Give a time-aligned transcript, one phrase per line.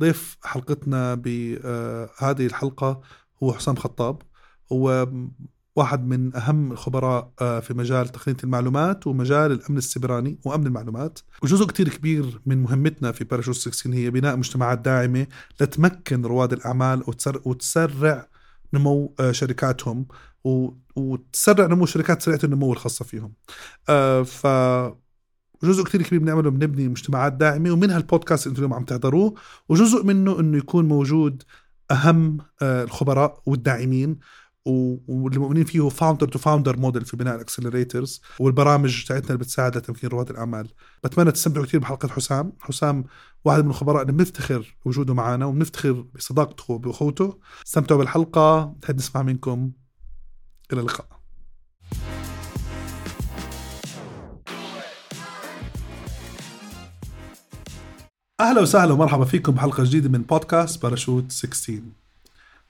[0.00, 3.00] ضيف حلقتنا بهذه الحلقة
[3.42, 4.22] هو حسام خطاب.
[4.72, 5.08] هو
[5.76, 11.18] واحد من أهم الخبراء آه، في مجال تقنية المعلومات ومجال الأمن السبراني وأمن المعلومات.
[11.42, 15.26] وجزء كتير كبير من مهمتنا في باراشوت 16 هي بناء مجتمعات داعمة
[15.60, 17.02] لتمكن رواد الأعمال
[17.44, 18.28] وتسرع
[18.74, 20.06] نمو آه، شركاتهم
[20.96, 23.32] وتسرع نمو شركات سريعة النمو الخاصة فيهم.
[23.88, 24.46] آه، ف
[25.62, 29.34] جزء كتير كبير بنعمله بنبني مجتمعات داعمة ومنها البودكاست أنتم اليوم عم تحضروه
[29.68, 31.42] وجزء منه انه يكون موجود
[31.90, 34.18] أهم الخبراء والداعمين
[34.64, 39.76] واللي مؤمنين فيه founder to founder model في بناء ال accelerators والبرامج تاعتنا اللي بتساعد
[39.76, 40.68] لتمكين رواد الأعمال.
[41.04, 42.52] بتمنى تستمتعوا كثير بحلقة حسام.
[42.60, 43.04] حسام
[43.44, 47.38] واحد من الخبراء اللي بنفتخر بوجوده معنا وبنفتخر بصداقته وبأخوته.
[47.66, 48.76] استمتعوا بالحلقة.
[48.84, 49.70] نحب نسمع منكم.
[50.72, 51.17] إلى اللقاء.
[58.40, 61.80] أهلا وسهلا ومرحبا فيكم بحلقة جديدة من بودكاست باراشوت 16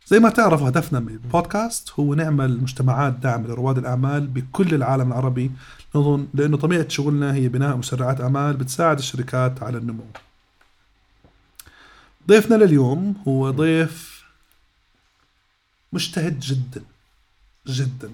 [0.07, 5.51] زي ما تعرفوا هدفنا من البودكاست هو نعمل مجتمعات دعم لرواد الأعمال بكل العالم العربي
[5.95, 10.05] نظن لأنه طبيعة شغلنا هي بناء مسرعات أعمال بتساعد الشركات على النمو.
[12.29, 14.25] ضيفنا لليوم هو ضيف
[15.93, 16.83] مجتهد جدا
[17.67, 18.11] جدا.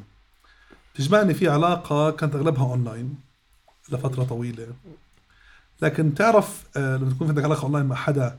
[0.95, 3.17] تجمعني في علاقة كانت أغلبها أونلاين
[3.89, 4.67] لفترة طويلة.
[5.83, 8.39] لكن تعرف آه، لما تكون عندك علاقة أونلاين مع حدا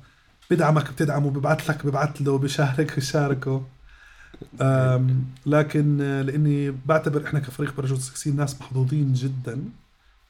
[0.51, 3.63] بدعمك بتدعمه ببعث لك ببعث له بشارك بشاركه.
[5.45, 9.63] لكن لإني بعتبر إحنا كفريق برجوت سكسين ناس محظوظين جدا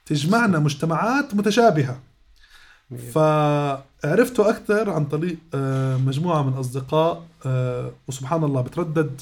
[0.05, 1.99] تجمعنا مجتمعات متشابهة.
[3.13, 9.21] فعرفته أكثر عن طريق آه، مجموعة من أصدقاء آه، وسبحان الله بتردد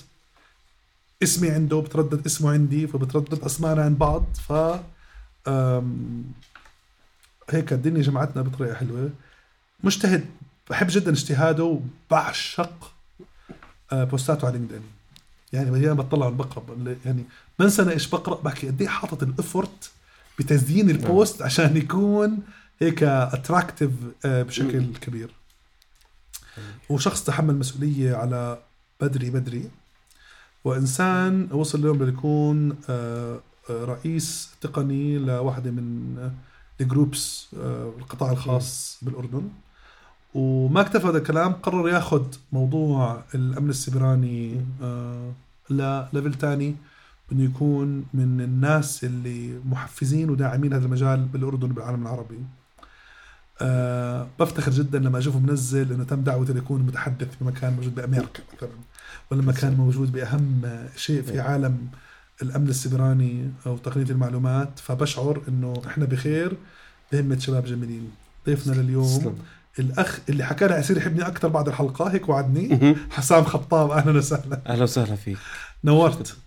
[1.24, 4.26] اسمي عنده بتردد اسمه عندي فبتردد اسمائنا عند بعض.
[4.48, 4.54] ف
[7.50, 9.10] هيك الدنيا جمعتنا بطريقة حلوة.
[9.84, 10.26] مجتهد
[10.70, 12.94] بحب جدا اجتهاده وبعشق
[13.92, 14.82] آه، بوستاته على LinkedIn.
[15.54, 17.24] يعني مليان بطلع بقرا يعني
[17.60, 19.92] بنسى أنا إيش بقرأ؟ بحكي قد إيه حاطط ال effort
[20.40, 21.46] بتزيين ال post نعم.
[21.46, 22.40] عشان يكون
[22.80, 23.92] هيك attractive
[24.26, 25.30] آه، بشكل كبير.
[26.90, 28.60] وشخص تحمل مسؤولية على
[29.02, 29.70] بدري بدري.
[30.64, 33.40] وإنسان وصل اليوم ليكون آه،
[33.70, 36.18] رئيس تقني لواحدة من
[36.82, 37.48] ال groups
[38.00, 39.50] القطاع الخاص بالأردن.
[40.34, 45.32] وما اكتفى هذا الكلام قرر ياخذ موضوع الأمن السبراني آه
[45.70, 46.76] لل level ثاني
[47.32, 52.40] إنه يكون من الناس اللي محفزين وداعمين هذا المجال بالأردن وبالعالم العربي.
[53.62, 58.44] أه بفتخر جدا لما أشوفه منزل إنه تم دعوته ليكون متحدث في مكان موجود بأمريكا
[58.58, 58.70] مثلا
[59.32, 60.62] ولا مكان موجود بأهم
[60.96, 61.88] شيء في عالم
[62.42, 66.58] الأمن السبراني أو تقنيه المعلومات فبشعر إنه إحنا بخير
[67.12, 68.12] بهمة شباب جميلين.
[68.46, 69.40] ضيفنا لليوم
[69.80, 72.96] الأخ اللي حكى لي يصير يحبني أكثر بعد الحلقة هيك وعدني.
[73.12, 74.62] حسام خطاب أهلا وسهلا.
[74.68, 75.38] أهلا وسهلا فيك.
[75.84, 76.38] نورت.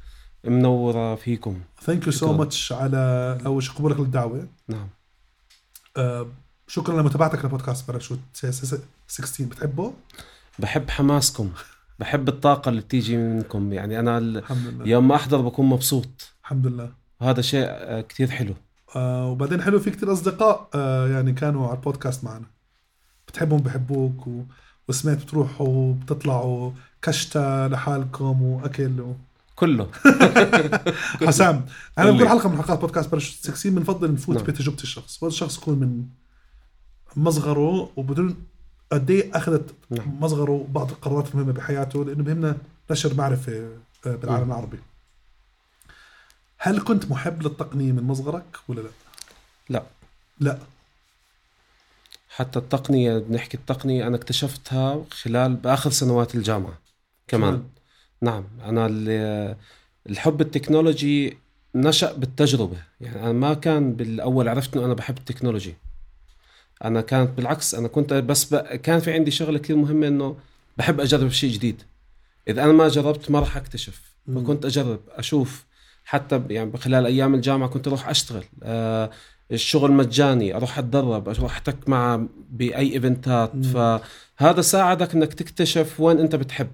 [0.44, 1.60] منورة فيكم.
[1.82, 4.48] thank you so much على أول شيء قبولك للدعوة.
[4.68, 4.88] نعم.
[5.97, 6.28] آه
[6.66, 9.92] شكرا لمتابعتك لبودكاست باراشوت 16 بتحبه؟
[10.58, 11.50] بحب حماسكم.
[11.99, 13.73] بحب الطاقة اللي بتيجي منكم.
[13.73, 14.89] يعني أنا الحمد لله.
[14.89, 16.34] يوم ما أحضر بكون مبسوط.
[16.43, 16.93] الحمد لله.
[17.21, 18.55] وهذا شيء آه، كثير حلو.
[18.97, 22.47] آه وبعدين حلو في كثير أصدقاء آه يعني كانوا على البودكاست معنا.
[23.29, 24.43] بتحبهم بحبوك و...
[24.89, 26.71] وسمعت بتروحوا بتطلعوا
[27.03, 29.15] كشتا لحالكم وأكل و...
[29.55, 29.89] كله.
[31.27, 31.67] حسام
[31.99, 34.45] أنا بكل حلقة من حلقات بودكاست برش 16 بنفضل نفوت نعم.
[34.45, 35.23] بتجربه الشخص.
[35.23, 36.05] وهذا الشخص يكون من
[37.17, 38.37] مصغره وبدون
[38.92, 40.20] قد إيه أخذت نعم.
[40.20, 42.56] مصغره بعض القرارات المهمة بحياته لأنه بهمنا
[42.91, 43.52] نشر معرفة
[44.06, 44.50] آه، بالعالم نعم.
[44.50, 44.78] العربي
[46.58, 48.88] هل كنت محب للتقنية من مصغرك ولا لا؟
[49.69, 49.82] لا
[50.41, 50.58] لا
[52.28, 56.78] حتى التقنية بنحكي التقنية أنا اكتشفتها خلال بآخر سنوات الجامعة
[57.28, 57.62] كمان شو.
[58.20, 58.86] نعم أنا
[60.06, 61.38] الحب ال technology
[61.74, 65.75] نشأ بالتجربة يعني أنا ما كان بالأول عرفت أنه أنا بحب ال technology
[66.84, 68.56] أنا كانت بالعكس أنا كنت بس ب...
[68.56, 70.36] كان في عندي شغلة كثير مهمة أنه
[70.77, 71.83] بحب أجرب شيء جديد.
[72.48, 74.15] إذا أنا ما جربت ما راح أكتشف.
[74.34, 75.66] فكنت أجرب أشوف.
[76.04, 78.45] حتى يعني خلال أيام الجامعة كنت أروح أشتغل.
[78.62, 79.10] أه
[79.53, 83.53] الشغل مجاني أروح أتدرب أروح أحتك مع بأي إيفنتات.
[83.66, 86.71] فهذا ساعدك إنك تكتشف وين أنت بتحب.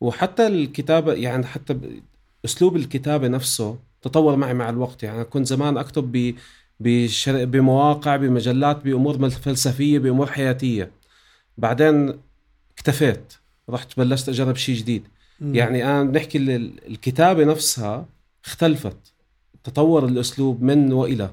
[0.00, 1.78] وحتى الكتابة يعني حتى
[2.44, 5.02] أسلوب الكتابة نفسه تطور معي مع الوقت.
[5.02, 6.34] يعني كنت زمان أكتب
[6.80, 7.44] بشر...
[7.44, 10.90] بمواقع بمجلات بأمور فلسفية بأمور حياتية.
[11.58, 12.14] بعدين
[12.74, 13.32] اكتفيت.
[13.70, 15.02] رحت بلشت أجرب شيء جديد.
[15.40, 15.54] مم.
[15.54, 16.38] يعني أنا بنحكي
[16.88, 18.06] الكتابة نفسها
[18.44, 18.96] اختلفت.
[19.64, 21.30] تطور الأسلوب من وإلى.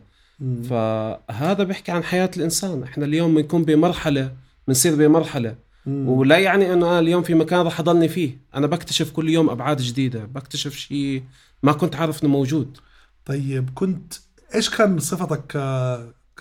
[0.70, 2.84] فهذا بيحكي عن حياة الإنسان.
[2.84, 4.36] إحنا اليوم بنكون بمرحلة
[4.68, 5.56] بنصير بمرحلة.
[5.86, 6.10] مم.
[6.10, 8.38] ولا يعني إنه أنا اليوم في مكان راح أضلني فيه.
[8.56, 10.26] أنا بكتشف كل يوم أبعاد جديدة.
[10.26, 11.24] بكتشف شيء
[11.64, 12.78] ما كنت عارف إنه موجود.
[13.26, 14.14] طيب كنت
[14.56, 15.58] إيش كان صفتك ك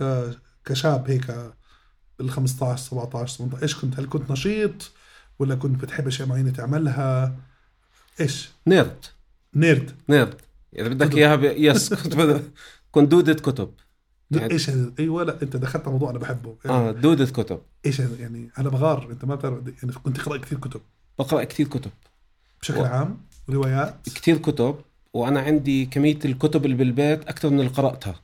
[0.03, 0.31] ك
[0.65, 1.53] كشاب هيك
[2.19, 4.91] بال 15 17 18 إيش كنت؟ هل كنت نشيط
[5.39, 7.37] ولا كنت بتحب أشياء معينة تعملها؟
[8.21, 9.05] إيش؟ نيرد.
[9.55, 9.91] نيرد.
[10.09, 10.35] نيرد.
[10.79, 11.15] إذا بدك.
[11.17, 11.43] إياها ب...
[11.67, 12.51] yes كنت بد...
[12.93, 13.71] كنت دوده كتب.
[14.31, 16.57] يعني- إيش هذا؟ أيوه لا أنت دخلت على موضوع أنا بحبه.
[16.65, 17.61] يعني آه دوده كتب.
[17.87, 19.11] إيش هذا؟ يعني أنا بغار.
[19.11, 20.81] أنت ما بتعرف يعني كنت تقرا كثير كتب.
[21.19, 21.91] بقرأ كثير كتب.
[22.63, 23.19] بشكل و- عام؟
[23.51, 24.77] روايات؟ كثير كتب.
[25.15, 28.15] وأنا عندي كمية الكتب اللي بالبيت أكثر من اللي قرأتها.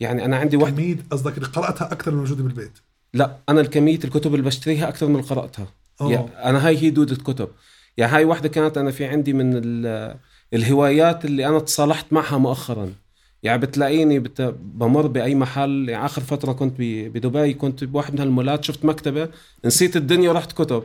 [0.00, 2.78] يعني أنا عندي واحد كمية قصدك اللي قرأتها أكثر من الموجوده بالبيت.
[3.14, 5.66] لا أنا الكمية الكتب اللي بشتريها أكثر من اللي قرأتها.
[6.00, 7.48] آه يعني أنا هاي هي دودة كتب.
[7.96, 10.16] يعني هاي واحدة كانت أنا في عندي من ال-
[10.54, 12.94] الهوايات اللي أنا تصالحت معها مؤخرا.
[13.42, 14.42] يعني بتلاقيني بت...
[14.60, 15.88] بمر بأي محل.
[15.88, 17.12] يعني آخر فترة كنت ب...
[17.12, 19.28] بدبي كنت بواحد من هالمولات شفت مكتبة
[19.64, 20.82] نسيت الدنيا ورحت كتب.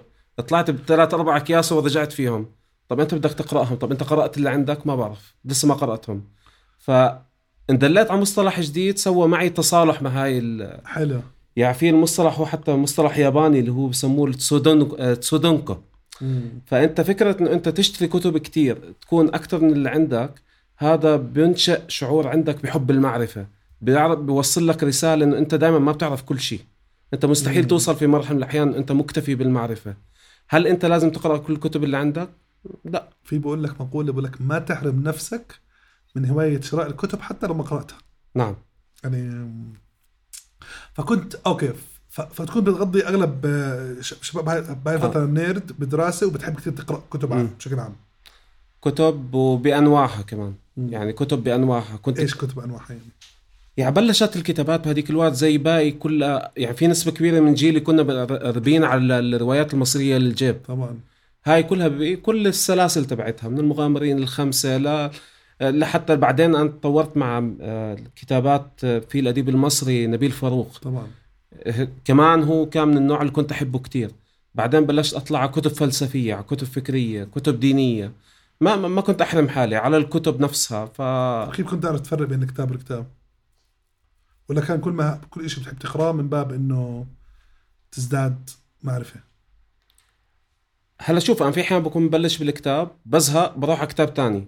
[0.48, 2.46] طلعت بثلاث أربع أكياس ورجعت فيهم.
[2.90, 6.24] طب أنت بدك تقرأهم طب أنت قرأت اللي عندك؟ ما بعرف لسه ما قرأتهم.
[6.78, 10.80] فاندليت على مصطلح جديد سوى معي تصالح مع هاي ال...
[10.86, 11.22] حلو.
[11.56, 15.76] يعني في المصطلح هو حتى مصطلح ياباني اللي هو بسموه التسودون- تسودونكو.
[16.66, 20.42] فأنت فكرة إنه أنت تشتري كتب كتير تكون أكثر من اللي عندك
[20.78, 23.48] هذا بينشئ شعور عندك بحب المعرفة
[23.82, 26.60] بيعرف بيوصل لك رسالة إنه أنت دائما ما بتعرف كل شيء.
[27.14, 27.68] أنت مستحيل مم.
[27.68, 29.96] توصل في مرحلة من الأحيان أنت مكتفي بالمعرفة.
[30.50, 32.30] هل أنت لازم تقرأ كل الكتب اللي عندك؟
[32.86, 33.10] لا.
[33.24, 35.60] في بقول لك مقولة بقول لك ما تحرم نفسك
[36.16, 37.98] من هواية شراء الكتب حتى لو ما قرأتها.
[38.36, 38.56] نعم.
[39.04, 39.46] يعني
[40.94, 41.74] فكنت أوكي
[42.10, 45.06] فتكون بتغضي أغلب آه، شباب بهاي بهاي آه.
[45.06, 47.50] الفترة نيرد بدراسة وبتحب كثير تقرأ كتب عام.
[47.58, 47.96] بشكل عام.
[48.82, 50.54] كتب وبأنواعها كمان.
[50.78, 50.94] مم.
[50.94, 51.98] يعني كتب بأنواعها.
[52.02, 53.02] كنت إيش كتب انواعها يعني؟
[53.78, 58.26] يعني بلشت الكتابات بهذيك الوقت زي باقي كلها يعني في نسبة كبيرة من جيلي كنا
[58.26, 60.58] راضيين على الروايات المصرية للجيب.
[60.68, 61.00] طبعا.
[61.46, 65.12] هاي كلها ب- كل السلاسل تبعتها من المغامرين الخمسة لا
[65.62, 70.78] لحتى بعدين أنا تطورت مع آه، كتابات آه، في الأديب المصري نبيل فاروق.
[70.80, 71.08] طبعا.
[71.54, 74.12] آه، كمان هو كان من النوع اللي كنت أحبه كتير.
[74.56, 78.12] بعدين بلشت أطلع على كتب فلسفية على كتب فكرية كتب دينية.
[78.62, 81.02] ما ما كنت أحرم حالي على الكتب نفسها ف
[81.56, 83.08] كيف كنت تعرف تفرق بين الكتاب والكتاب
[84.50, 87.06] ولا كان كل ما كل شيء بتحب تقرأه من باب إنه
[87.92, 88.50] تزداد
[88.84, 89.20] معرفة.
[91.02, 94.48] هلا شوف أنا في أحيان بكون ببلش بالكتاب بزهق بروح على كتاب تاني.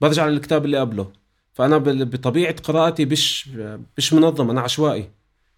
[0.00, 1.06] برجع للكتاب اللي قبله.
[1.52, 3.48] فأنا بطبيعة قراءتي مش
[3.98, 5.10] مش منظم أنا عشوائي.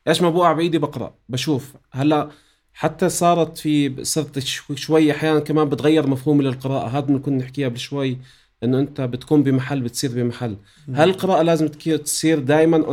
[0.09, 1.75] إيش ما بوقع بإيدي بقرأ بشوف.
[1.93, 2.31] هلا
[2.73, 6.89] حتى صارت في صرت شو- شوي أحيانا كمان بتغير مفهومي للقراءة.
[6.89, 8.19] هذا اللي كنا نحكيها قبل شوي
[8.65, 10.57] إنه أنت بتكون بمحل بتصير بمحل.
[10.95, 12.85] هل القراءه لازم تصير دائما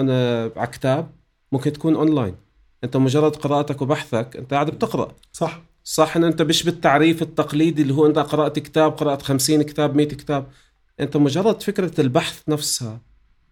[0.58, 1.10] على كتاب
[1.52, 2.36] ممكن تكون اونلاين
[2.84, 5.16] أنت مجرد قراءتك وبحثك أنت قاعد بتقرأ.
[5.34, 5.62] صح.
[5.90, 10.08] صح انه أنت مش بالتعريف التقليدي اللي هو أنت قرأت كتاب قرأت 50 كتاب 100
[10.08, 10.48] كتاب.
[11.00, 13.02] أنت مجرد فكرة البحث نفسها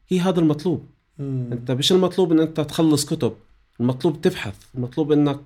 [0.08, 0.90] هي هذا المطلوب.
[1.18, 1.50] مم.
[1.52, 3.34] أنت مش المطلوب إن أنت تخلص كتب
[3.80, 5.40] المطلوب تبحث المطلوب إنك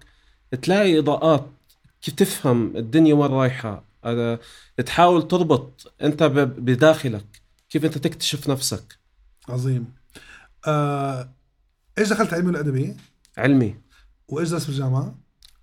[0.62, 1.48] تلاقي إضاءات
[2.02, 4.40] كيف تفهم الدنيا وين رايحة آه،
[4.86, 8.98] تحاول تربط أنت بداخلك كيف أنت تكتشف نفسك.
[9.50, 9.94] عظيم.
[10.68, 11.30] آه،
[11.98, 12.96] إيش دخلت علمي ولا ادبي
[13.38, 13.76] علمي.
[14.28, 15.16] وإيش درست بالجامعة؟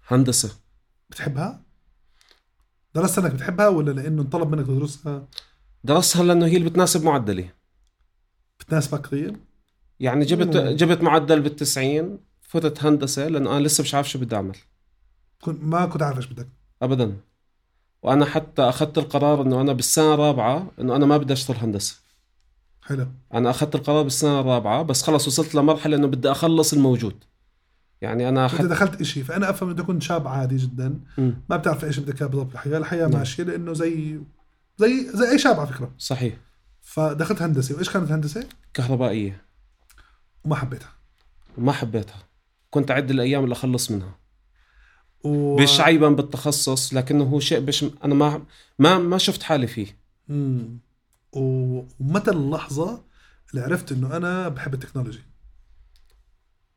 [0.08, 0.65] هندسة.
[1.10, 1.60] بتحبها؟
[2.94, 5.28] درست انك بتحبها ولا لأنه انطلب منك تدرسها؟
[5.84, 7.48] درستها لأنه هي اللي بتناسب معدلي.
[8.60, 9.36] بتناسبك كثير؟
[10.00, 10.76] يعني جبت مم.
[10.76, 14.56] جبت معدل بالتسعين فتت هندسة لأنه أنا لسه مش عارف شو بدي أعمل.
[15.40, 16.48] كنت ما كنت عارف إيش بدك.
[16.82, 17.16] ابدا.
[18.02, 21.96] وأنا حتى أخذت القرار إنه أنا بالسنة الرابعة إنه أنا ما بدي أشتغل هندسة.
[22.82, 23.06] حلو.
[23.34, 27.24] أنا أخذت القرار بالسنة الرابعة بس خلص وصلت لمرحلة إنه بدي أخلص الموجود.
[28.02, 31.34] يعني أنا انت حتى دخلت إشي فأنا أفهم انت كنت شاب عادي جدا مم.
[31.50, 33.18] ما بتعرف إيش بدك إياه بالضبط الحياة نعم.
[33.18, 34.20] ماشية لأنه زي
[34.78, 35.92] زي زي أي شاب على فكرة.
[35.98, 36.34] صحيح.
[36.82, 39.42] فدخلت هندسة وإيش كانت هندسه كهربائية.
[40.44, 40.88] وما حبيتها.
[41.58, 42.22] وما حبيتها.
[42.70, 44.14] كنت أعد الأيام اللي أخلص منها.
[45.24, 45.56] و...
[45.62, 48.42] مش عيبا بالتخصص لكنه هو شيء بش أنا ما
[48.78, 49.86] ما ما شفت حالي فيه.
[50.28, 50.78] مم.
[51.32, 53.04] و- ومتى اللحظة
[53.50, 55.20] اللي عرفت إنه أنا بحب ال technology؟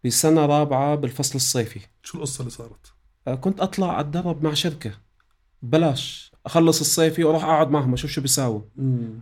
[0.06, 1.80] بسنه رابعة بالفصل الصيفي.
[2.04, 2.94] شو القصة اللي صارت؟
[3.28, 4.92] آه، كنت أطلع اتدرب مع شركة.
[5.62, 6.32] بلاش.
[6.46, 8.62] أخلص الصيفي وأروح أقعد معهم أشوف شو بيساووا.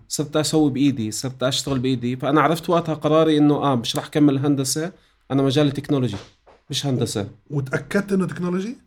[0.08, 2.16] صرت أسوي بإيدي صرت أشتغل بإيدي.
[2.16, 4.92] فأنا عرفت وقتها قراري إنه آه مش راح أكمل هندسة.
[5.32, 6.18] أنا مجالي technology
[6.70, 7.30] مش هندسة.
[7.50, 8.78] وتأكدت إنه technology؟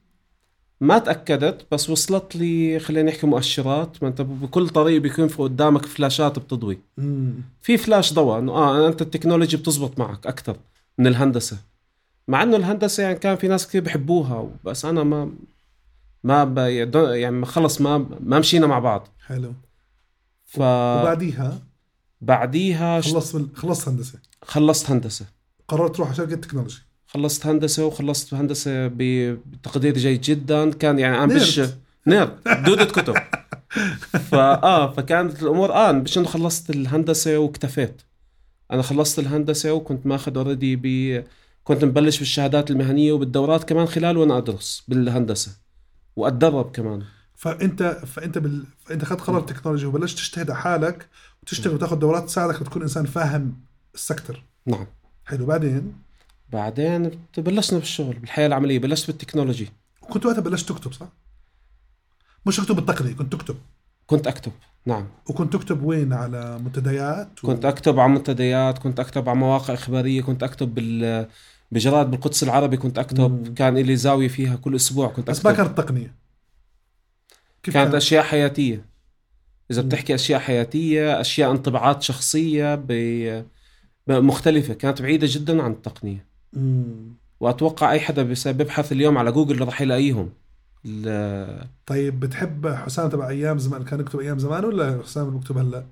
[0.81, 4.03] ما تأكدت بس وصلت لي خلينا نحكي مؤشرات.
[4.03, 6.79] ما أنت بكل طريق بيكون في قدامك فلاشات بتضوي.
[6.97, 7.35] مم.
[7.63, 10.57] في فلاش ضوء إنه آه أنت ال technology بتزبط معك أكثر
[10.99, 11.70] من الهندسة.
[12.29, 15.33] مع إنه الهندسة يعني كان في ناس كثير بحبوها بس أنا ما
[16.25, 16.69] ما.
[17.17, 19.09] يعني خلص ما ما مشينا مع بعض.
[19.27, 19.53] حلو.
[20.45, 21.59] ف وبعديها؟
[22.21, 23.47] بعديها خلصت.
[23.55, 24.19] خلصت هندسة.
[24.43, 25.27] خلصت هندسة.
[25.69, 30.71] قررت تروح على شركه technology خلصت هندسة وخلصت هندسة بتقدير جيد جدا.
[30.71, 31.35] كان يعني أنا.
[31.35, 31.61] بش
[32.07, 32.39] nerd.
[32.65, 33.15] دودة كتب.
[34.31, 38.03] فاه فكانت الأمور آه مش إنه خلصت الهندسة واكتفيت.
[38.71, 41.25] أنا خلصت الهندسة وكنت ماخذ already ب
[41.71, 45.57] كنت مبلش بالشهادات المهنية وبالدورات كمان خلال وأنا أدرس بالهندسة
[46.17, 47.03] وأتدرب كمان.
[47.35, 48.65] فأنت فأنت بال...
[48.79, 51.09] فانت اخذت قرار technology وبلشت تجتهد على حالك
[51.43, 53.61] وتشتغل وتاخذ دورات تساعدك تكون إنسان فاهم
[53.95, 54.45] ال sector.
[54.67, 54.87] نعم.
[55.27, 55.47] حلو.
[55.47, 55.95] بعدين؟
[56.53, 59.69] بعدين بلشنا بالشغل بالحياة العملية بلشت بال technology.
[60.03, 61.09] وكنت وقتها بلشت تكتب صح؟
[62.47, 63.57] مش تكتب بالتقنيه كنت تكتب.
[64.07, 64.53] كنت أكتب
[64.87, 65.09] نعم.
[65.29, 67.47] وكنت تكتب وين؟ على منتديات و...
[67.47, 71.27] كنت أكتب على منتديات كنت أكتب على مواقع إخبارية كنت أكتب بال
[71.73, 73.55] بجرائد بالقدس العربي كنت أكتب مم.
[73.55, 76.15] كان لي زاوية فيها كل أسبوع كنت بس ما أكتب كانت تقنية
[77.63, 78.87] كيف كانت كان؟ أشياء حياتية
[79.71, 79.89] إذا مم.
[79.89, 82.93] بتحكي أشياء حياتية أشياء انطباعات شخصية ب...
[84.09, 87.15] مختلفة كانت بعيدة جدا عن التقنية مم.
[87.41, 90.33] وأتوقع أي حدا بيبحث اليوم على جوجل راح يلاقيهم
[90.87, 95.59] ال- طيب بتحب حسام تبع أيام زمان كان يكتب أيام زمان ولا حسام اللي بكتب
[95.59, 95.87] هلأ؟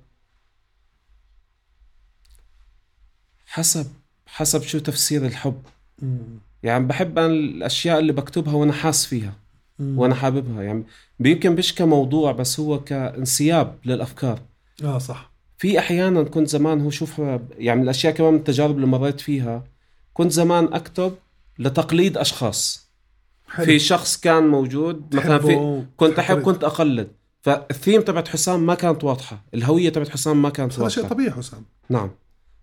[3.45, 3.87] حسب
[4.31, 5.61] حسب شو تفسير الحب.
[6.01, 6.17] مم.
[6.63, 9.33] يعني بحب أنا الأشياء اللي بكتبها وأنا حاس فيها
[9.79, 9.99] مم.
[9.99, 10.63] وأنا حاببها.
[10.63, 10.83] يعني
[11.19, 14.39] يمكن مش كموضوع بس هو كانسياب للأفكار.
[14.83, 15.31] آه صح.
[15.57, 17.21] في أحيانا كنت زمان هو شوف
[17.57, 19.63] يعني الأشياء كمان من التجارب اللي مريت فيها
[20.13, 21.13] كنت زمان أكتب
[21.59, 22.89] لتقليد أشخاص.
[23.47, 23.65] حلو.
[23.65, 27.07] في شخص كان موجود مثلا في كنت أحب كنت أقلد.
[27.41, 29.41] فالثيم تبعت حسام ما كانت واضحة.
[29.53, 31.15] الهوية تبعت حسام ما كانت هذا شيء واضحة.
[31.15, 31.65] طبيعي حسام.
[31.89, 32.11] نعم.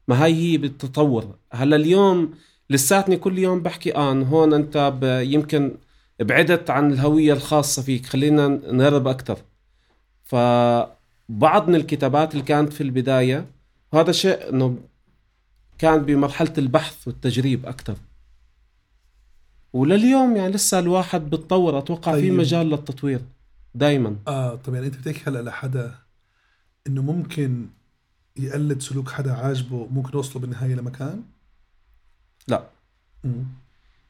[0.09, 1.37] ما هاي هي بالتطور.
[1.53, 2.35] هلا اليوم
[2.71, 4.93] لساتني كل يوم بحكي آه هون أنت.
[5.27, 5.75] يمكن
[6.21, 8.07] بعدت عن الهوية الخاصة فيك.
[8.07, 9.39] خلينا نقرب أكثر
[10.25, 13.47] فبعض من الكتابات اللي كانت في البداية
[13.93, 14.79] وهذا شيء إنه
[15.79, 17.95] كان بمرحلة البحث والتجريب أكثر
[19.73, 21.79] ولليوم يعني لسه الواحد بتطور.
[21.79, 22.33] أتوقع في طيب.
[22.33, 23.21] مجال للتطوير.
[23.75, 25.95] دائما آه طب يعني أنت بتحكي هلأ لحدا
[26.87, 27.67] إنه ممكن
[28.39, 31.23] يقلد سلوك حدا عاجبه ممكن يوصله بالنهاية لمكان؟
[32.49, 32.67] لا
[33.25, 33.45] مم.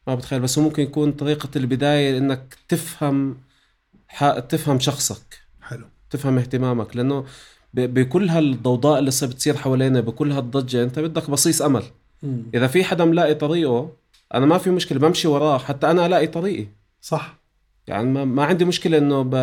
[0.07, 3.37] ما بتخيل بس هو ممكن يكون طريقة البداية إنك تفهم.
[4.49, 7.25] تفهم شخصك حلو تفهم اهتمامك لأنه.
[7.75, 11.83] بكل هالضوضاء اللي صار بتصير حوالينا بكل هالضجة أنت بدك بصيص أمل
[12.23, 12.43] مم.
[12.55, 13.93] إذا في حدا ملاقي طريقه
[14.35, 16.67] أنا ما في مشكلة بمشي وراه حتى أنا ألاقي طريقي
[17.01, 17.39] صح
[17.87, 19.35] يعني ما, ما عندي مشكلة إنه ب...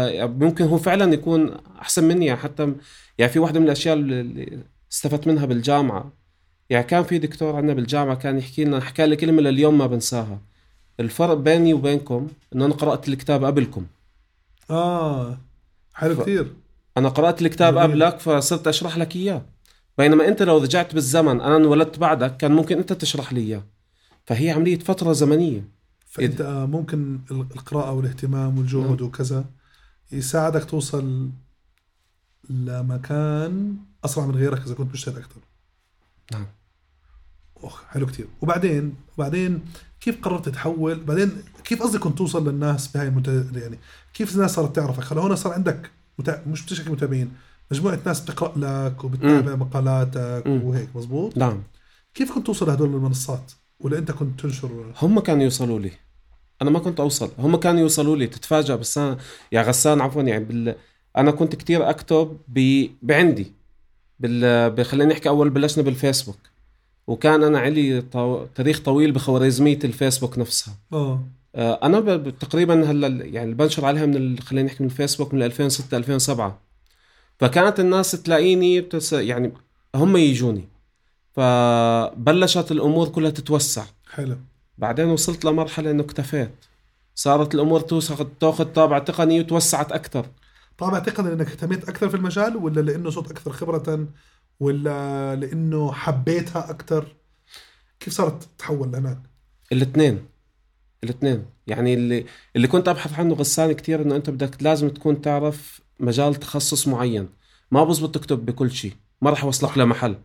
[0.44, 2.74] ممكن هو فعلا يكون أحسن مني يعني حتى
[3.18, 4.60] يعني في واحدة من الأشياء اللي
[4.93, 6.12] استفدت منها بالجامعة.
[6.69, 10.41] يعني كان في دكتور عندنا بالجامعة كان يحكي لنا حكى لي كلمة لليوم ما بنساها.
[11.00, 13.85] الفرق بيني وبينكم انه أنا قرأت الكتاب قبلكم.
[14.69, 15.38] آه
[15.93, 16.53] حلو ف- كثير
[16.97, 17.77] أنا قرأت الكتاب.
[17.77, 19.45] قبلك فصرت أشرح لك إياه.
[19.97, 23.63] بينما أنت لو رجعت بالزمن أنا انولدت بعدك كان ممكن أنت تشرح لي إياه.
[24.25, 25.67] فهي عملية فترة زمنية.
[26.05, 29.45] فأنت آه ممكن ال- القراءة والاهتمام والجهد وكذا
[30.12, 31.29] يساعدك توصل
[32.50, 35.41] لمكان اسرع من غيرك إذا كنت مجتهد أكثر.
[36.31, 36.45] نعم.
[37.63, 39.65] أخ حلو كثير وبعدين وبعدين
[40.01, 41.31] كيف قررت تحول بعدين
[41.63, 43.27] كيف قصدي كنت توصل للناس بهاي المت...
[43.55, 43.79] يعني
[44.13, 46.43] كيف الناس صارت تعرفك؟ هلا هون صار عندك متا...
[46.48, 47.31] مش بتشكي متابعين
[47.72, 50.63] مجموعة ناس بتقرأ لك وبتتابع مقالاتك مم.
[50.63, 51.63] وهيك مزبوط نعم.
[52.13, 55.91] كيف كنت توصل لهدول المنصات؟ ولا أنت كنت تنشر؟ هم كانوا يوصلوا لي.
[56.62, 57.31] أنا ما كنت أوصل.
[57.38, 58.27] هم كانوا يوصلوا لي.
[58.27, 59.17] تتفاجأ بس أنا
[59.51, 60.75] يا غسان عفوا يعني بال...
[61.17, 62.88] أنا كنت كتير أكتب ب...
[63.01, 63.53] بعندي.
[64.24, 64.86] بال...
[64.86, 66.38] خلينا نحكي أول بلشنا بالفيسبوك.
[67.08, 68.46] وكان أنا علي طو...
[68.46, 70.74] تاريخ طويل بخوارزمية الفيسبوك نفسها.
[71.56, 72.39] آه أنا ب...
[72.39, 74.39] تقريبا هلا يعني بنشر عليها من ال...
[74.42, 76.60] خلينا نحكي من الفيسبوك من 2006 2007
[77.39, 79.13] فكانت الناس تلاقيني بتس...
[79.13, 79.51] يعني
[79.96, 80.68] هم يجوني.
[81.36, 83.84] فبلشت الأمور كلها تتوسع.
[84.12, 84.38] حلو.
[84.77, 86.51] بعدين وصلت لمرحلة إنه اكتفيت.
[87.15, 90.25] صارت الأمور توسخ تاخذ طابع تقني وتوسعت أكثر
[90.84, 94.08] طبعا أعتقد إنك اهتميت أكثر في المجال ولا لأنه صرت أكثر خبرة
[94.60, 97.16] ولا لأنه حبيتها أكثر؟
[98.00, 99.20] كيف صارت تتحول لهناك؟
[99.72, 100.25] الاثنين.
[101.04, 101.46] الاثنين.
[101.68, 102.25] يعني اللي
[102.56, 107.30] اللي كنت أبحث عنه غسان كثير إنه أنت بدك لازم تكون تعرف مجال تخصص معين.
[107.72, 110.16] ما بزبط تكتب بكل شيء ما راح يوصلك لمحل.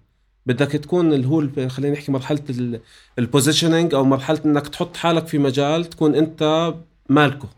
[0.47, 2.81] بدك تكون اللي هو خلينا نحكي مرحلة
[3.19, 6.75] البوزيشننج أو مرحلة إنك تحط حالك في مجال تكون أنت
[7.09, 7.49] مالكه.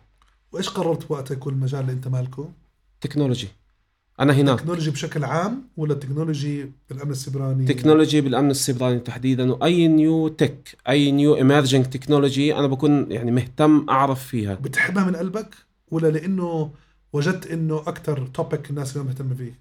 [0.53, 2.60] وإيش قررت وقتها يكون المجال اللي أنت مالكه؟
[3.01, 3.49] تكنولوجي.
[4.21, 10.29] أنا هناك تكنولوجي بشكل عام ولا technology بالأمن السيبراني؟ technology بالأمن السيبراني تحديدا وأي new
[10.29, 14.55] tech أي new emerging technology أنا بكون يعني مهتم أعرف فيها.
[14.55, 15.55] بتحبها من قلبك
[15.91, 16.71] ولا لأنه
[17.13, 19.59] وجدت إنه أكثر topic الناس اليوم مهتمه فيه؟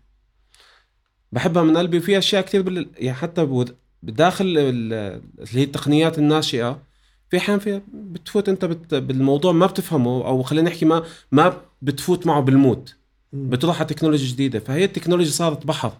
[1.31, 2.89] بحبها من قلبي وفي أشياء كثير بال...
[2.97, 3.65] يعني حتى
[4.03, 4.93] بداخل ال-
[5.39, 6.81] اللي هي التقنيات الناشئة
[7.29, 8.95] في احيان في بتفوت أنت بت...
[8.95, 12.98] بالموضوع ما بتفهمه أو خلينا نحكي ما ما بتفوت معه بال mood مم.
[13.33, 14.59] بتروح على تكنولوجيا جديدة.
[14.59, 15.93] فهي التكنولوجيا صارت بحر.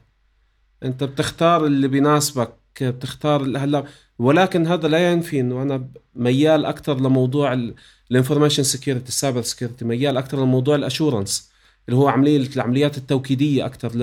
[0.83, 3.83] انت بتختار اللي بيناسبك بتختار هلا
[4.19, 7.73] ولكن هذا لا ينفي إنه أنا ميال أكثر لموضوع
[8.11, 11.51] ال information security ال cyber security ميال أكثر لموضوع ال assurance
[11.89, 13.99] اللي هو عملية العمليات التوكيدية أكثر ل...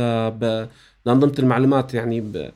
[1.06, 1.94] لانظمه المعلومات.
[1.94, 2.52] يعني ب...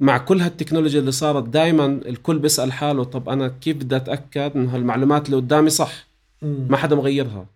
[0.00, 4.74] مع كل هالتكنولوجيا اللي صارت دائما الكل بيسأل حاله طب أنا كيف بدي أتأكد إنه
[4.76, 6.06] هالمعلومات اللي قدامي صح.
[6.42, 7.46] ما حدا مغيرها.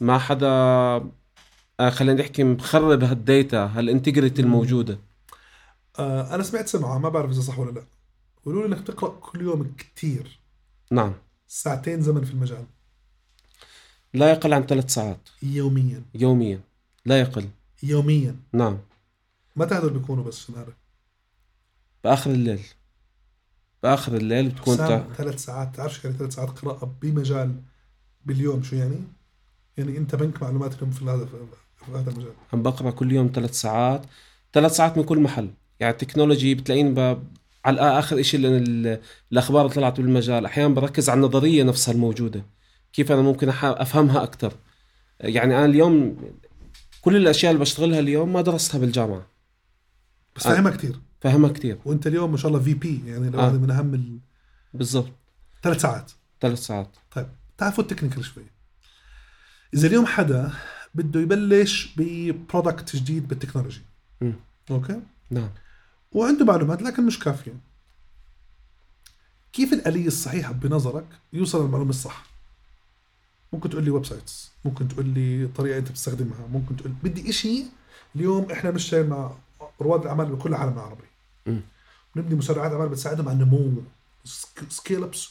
[0.00, 0.46] ما حدا
[1.80, 4.98] خلينا نحكي مخرب هالديتا هالانتجريتي الموجودة.
[5.98, 7.84] آه أنا سمعت سمعة ما بعرف إذا صح ولا لا.
[8.44, 10.40] قالوا لي إنك تقرا كل يوم كثير
[10.90, 11.14] نعم.
[11.46, 12.64] ساعتين زمن في المجال.
[14.14, 15.28] لا يقل عن ثلاث ساعات.
[15.42, 16.02] يوميا.
[16.14, 16.60] يوميا.
[17.04, 17.48] لا يقل.
[17.82, 18.36] يوميا.
[18.52, 18.78] نعم.
[19.56, 20.74] متى هدول بيكونوا بس اعرف
[22.04, 22.66] بآخر الليل.
[23.82, 25.02] بآخر الليل بتكون تع...
[25.16, 25.76] ثلاث ساعات.
[25.76, 27.62] تعرف يعني ثلاث ساعات؟ قراءة بمجال
[28.24, 29.02] باليوم شو يعني؟
[29.76, 31.28] يعني أنت بنك معلومات اليوم في هذا
[31.86, 34.02] في هذا المجال عم بقرأ كل يوم ثلاث ساعات.
[34.52, 35.50] ثلاث ساعات من كل محل.
[35.80, 37.22] يعني التكنولوجي بتلاقيني ب...
[37.64, 38.40] على آخر شيء
[39.32, 40.44] الأخبار اللي طلعت بالمجال.
[40.46, 42.44] أحيانا بركز على النظرية نفسها الموجودة.
[42.92, 44.52] كيف أنا ممكن أفهمها أكثر
[45.20, 46.16] يعني أنا اليوم
[47.00, 49.26] كل الأشياء اللي بشتغلها اليوم ما درستها بالجامعة.
[50.36, 50.50] بس آه.
[50.50, 53.52] فاهمها كثير فاهمها كثير وأنت اليوم ما شاء الله في بي يعني لو آه.
[53.52, 54.18] من أهم ال-
[54.74, 55.12] بالضبط.
[55.62, 56.12] ثلاث ساعات.
[56.40, 56.96] ثلاث ساعات.
[57.14, 57.26] طيب
[57.58, 58.44] تعال فوت technical شوي.
[59.74, 60.52] إذا اليوم حدا
[60.96, 63.82] بده يبلش ب product جديد بال technology.
[64.20, 64.32] مم.
[64.70, 65.00] okay؟
[65.30, 65.48] نعم.
[66.12, 67.54] وعنده معلومات لكن مش كافية.
[69.52, 72.26] كيف الآلية الصحيحة بنظرك يوصل للمعلومة الصح؟
[73.52, 77.64] ممكن تقول لي websites ممكن تقول لي طريقة أنت بتستخدمها ممكن تقول بدي إشي
[78.16, 79.32] اليوم إحنا بنشتغل مع
[79.80, 81.04] رواد الأعمال بكل العالم العربي.
[81.46, 81.60] مم.
[82.14, 83.82] بنبني مسرعات أعمال بتساعدهم على النمو
[84.68, 85.28] scale ups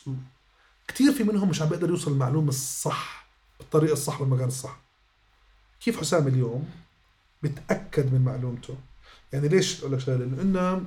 [0.88, 3.28] كثير في منهم مش عم بيقدر يوصل المعلومة الصح
[3.60, 4.85] بالطريقة الصح والمكان الصح.
[5.86, 6.70] كيف حسام اليوم
[7.44, 8.76] بتأكد من معلومته؟
[9.34, 10.84] يعني ليش أقول لك شغلة؟ لأنه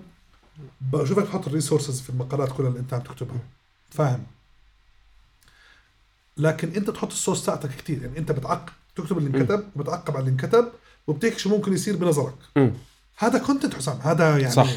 [0.80, 3.40] بشوفك تحط ال resources في المقالات كلها اللي أنت عم تكتبها.
[3.90, 4.26] فاهم؟
[6.36, 10.20] لكن أنت تحط ال source تاعتك كثير يعني أنت بتعقب تكتب اللي انكتب وبتعقب على
[10.20, 10.68] اللي انكتب
[11.06, 12.36] وبتحكي شو ممكن يصير بنظرك.
[13.18, 13.98] هذا content حسام.
[14.00, 14.70] هذا يعني صح.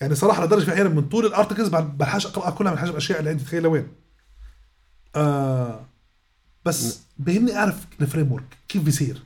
[0.00, 3.18] يعني صراحة لدرجة في أحيانا من طول ال articles بلحاش اقراها كلها من حجم الاشياء
[3.18, 3.44] اللي عندي.
[3.44, 3.88] تخيل لوين
[5.16, 5.86] آه
[6.64, 9.22] بس بهمني أعرف ال framework كيف بيصير.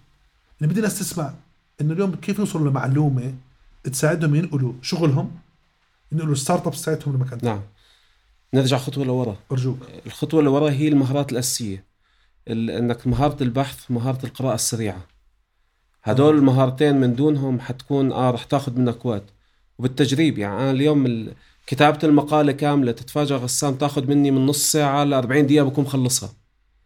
[0.67, 1.35] بدي الناس تسمع
[1.81, 3.35] إنه اليوم كيف يوصلوا لمعلومة
[3.85, 5.31] تساعدهم ينقلوا شغلهم
[6.13, 7.61] ينقلوا الستارت ابس تاعتهم لمكان نعم.
[8.55, 9.37] نرجع خطوة لورا.
[9.53, 9.79] أرجوك.
[10.07, 11.85] الخطوة اللي ورا هي المهارات الأساسية.
[12.49, 15.07] ال- إنك مهارة البحث مهارة القراءة السريعة.
[16.05, 19.25] هدول المهارتين من دونهم حتكون آه رح تاخذ منك وقت.
[19.79, 21.33] وبالتجريب يعني أنا اليوم ال-
[21.67, 26.33] كتابة المقالة كاملة تتفاجئ غسان تاخذ مني من نص ساعة ل 40 دقيقة بكون مخلصها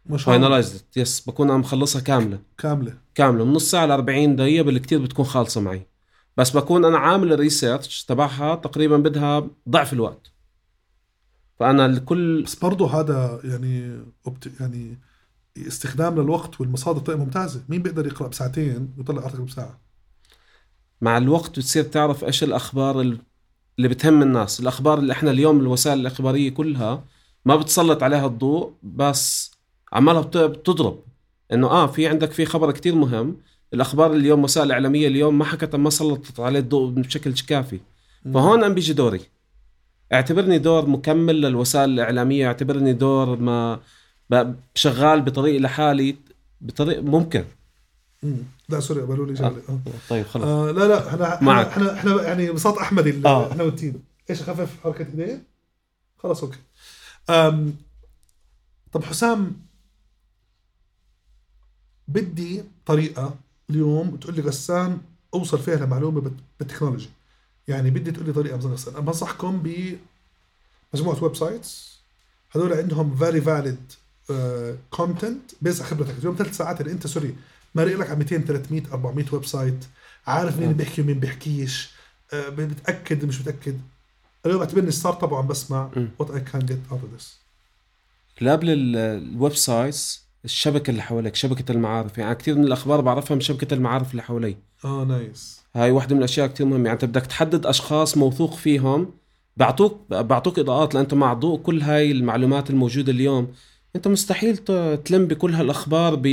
[0.09, 0.47] ما شاء الله.
[0.47, 2.39] finalized yes بكون عم مخلصها كاملة.
[2.57, 2.97] كاملة.
[3.15, 3.45] كاملة.
[3.45, 5.87] من نص ساعة ل 40 دقيقة بالكثير بتكون خالصة معي.
[6.37, 10.31] بس بكون أنا عامل ال research تبعها تقريبا بدها ضعف الوقت.
[11.59, 13.99] فأنا الكل بس برضه هذا يعني
[14.59, 14.97] يعني
[15.67, 17.63] استخدام للوقت والمصادر طريقة ممتازة.
[17.69, 19.79] مين بيقدر يقرأ بساعتين ويطلع article بساعة؟
[21.01, 23.19] مع الوقت بتصير تعرف إيش الأخبار ال-
[23.77, 24.59] اللي بتهم الناس.
[24.59, 27.03] الأخبار اللي إحنا اليوم الوسائل الإخبارية كلها
[27.45, 29.51] ما بتسلط عليها الضوء بس
[29.93, 30.99] عمالها بت- بتضرب.
[31.53, 33.37] إنه آه في عندك في خبر كتير مهم.
[33.73, 37.79] الأخبار اليوم وسائل الإعلامية اليوم ما حكت ما سلطت عليه الضوء بشكل كافي.
[38.33, 39.21] فهون عم بيجي دوري.
[40.13, 43.79] اعتبرني دور مكمل للوسائل الإعلامية اعتبرني دور ما
[44.75, 46.15] شغال بطريق لحالي
[46.61, 47.45] بطريق ممكن.
[48.23, 48.37] مم.
[48.69, 49.61] لا sorry قالوا لي شغلة.
[49.69, 49.79] آه.
[50.09, 50.43] طيب خلص.
[50.43, 51.65] آه لا لا إحنا معك.
[51.67, 53.51] إحنا, إحنا يعني بساط أحمدي ال- آه.
[53.51, 54.03] إحنا وال team.
[54.29, 55.43] إيش اخفف حركة إيديه؟
[56.17, 56.57] خلاص okay.
[58.91, 59.51] طب حسام
[62.09, 63.35] بدي طريقة
[63.69, 64.97] اليوم تقول لي غسان
[65.33, 67.09] أوصل فيها لمعلومة بال technology.
[67.67, 68.93] يعني بدي تقول لي طريقة غسان.
[68.93, 69.63] أنا بنصحكم
[70.93, 71.99] بمجموعه websites
[72.55, 73.91] هذول عندهم very valid
[74.91, 76.15] content based خبرتك.
[76.19, 77.35] اليوم ثلاث ساعات اللي أنت سوري
[77.75, 79.85] مارق لك على 200 300 400 website
[80.27, 81.89] عارف مين بيحكي ومين بيحكيش.
[82.33, 83.79] آه، بتأكد مش متاكد
[84.45, 85.89] اليوم اعتبرني startup وعم بسمع.
[86.19, 87.37] what I can get out of this
[88.73, 92.17] ال- ال websites الشبكة اللي حواليك شبكة المعارف.
[92.17, 94.55] يعني كثير من الأخبار بعرفها من شبكة المعارف اللي حوالي.
[94.85, 95.61] آه nice.
[95.75, 96.83] هاي واحدة من الأشياء كثير مهمة.
[96.85, 99.11] يعني أنت بدك تحدد أشخاص موثوق فيهم
[99.57, 103.47] بعطوك بعطوك إضاءات لأنت مع ضوء كل هاي المعلومات الموجودة اليوم.
[103.95, 104.57] أنت مستحيل
[105.05, 106.27] تلم بكل هالأخبار ب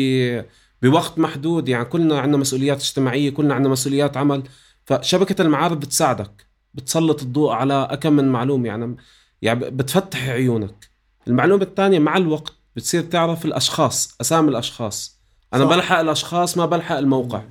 [0.83, 1.69] بوقت محدود.
[1.69, 4.43] يعني كلنا عندنا مسؤوليات اجتماعية كلنا عندنا مسؤوليات عمل.
[4.85, 8.67] فشبكة المعارف بتساعدك بتسلط الضوء على أكم من معلومة.
[8.69, 8.97] يعني
[9.43, 10.91] يعني بتفتح عيونك.
[11.29, 15.21] المعلومة الثانية مع الوقت بتصير تعرف الأشخاص أسامي الأشخاص.
[15.55, 15.71] أنا صح.
[15.71, 17.43] بلحق الأشخاص ما بلحق الموقع.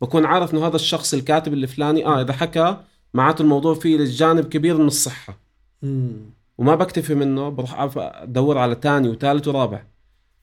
[0.00, 2.76] بكون عارف إنه هذا الشخص الكاتب الفلاني آه إذا حكى
[3.14, 5.38] معناته الموضوع فيه جانب كبير من الصحة.
[5.82, 6.12] مم.
[6.58, 9.82] وما بكتفي منه بروح أدور على ثاني وثالث ورابع.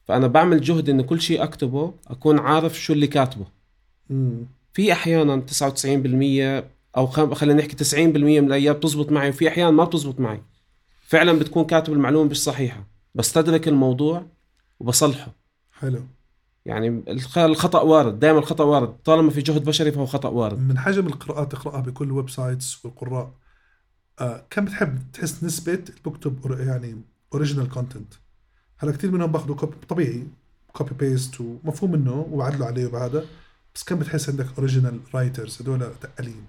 [0.08, 3.46] فأنا بعمل جهد ان كل شيء أكتبه أكون عارف شو اللي كاتبه.
[4.10, 4.46] مم.
[4.74, 6.64] في أحيانا 99%
[6.98, 10.42] أو خلينا نحكي 90% من الأيام بتزبط معي وفي أحيانا ما بتزبط معي.
[11.08, 12.91] فعلا بتكون كاتب المعلومة مش صحيحة.
[13.16, 14.26] بستدرك الموضوع
[14.80, 15.32] وبصلحه.
[15.72, 16.04] حلو.
[16.66, 17.04] يعني
[17.38, 18.98] الخطأ وارد دائما الخطأ وارد.
[19.06, 20.60] طالما في جهد بشري فهو خطأ وارد.
[20.60, 23.32] من حجم القراءات تقراها بكل ال websites والقراء
[24.20, 27.02] آه كم بتحب تحس نسبة اللي بكتب يعني
[27.34, 28.14] original content
[28.78, 30.28] هلأ كثير منهم بأخذوا copy طبيعي
[30.74, 33.26] copy paste ومفهوم منه وبعدلوا عليه وبهذا
[33.76, 36.46] بس كم بتحس عندك original writers هدول تقالين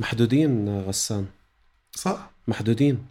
[0.00, 1.26] محدودين غسان.
[1.94, 3.06] صح؟ محدودين.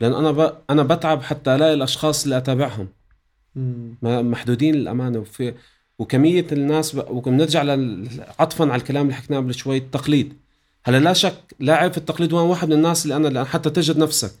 [0.00, 0.52] لأن أنا ب...
[0.70, 2.88] أنا بتعب حتى ألاقي الأشخاص اللي أتابعهم.
[3.56, 3.94] مم.
[4.02, 5.18] محدودين للأمانة.
[5.18, 5.54] وفي
[5.98, 7.10] وكمية الناس ب...
[7.10, 7.76] وبنرجع
[8.38, 10.34] عطفا على الكلام اللي حكيناه قبل شوي التقليد.
[10.84, 13.98] هلأ لا شك لاعب في التقليد وأنا واحد من الناس اللي أنا لأن حتى تجد
[13.98, 14.32] نفسك.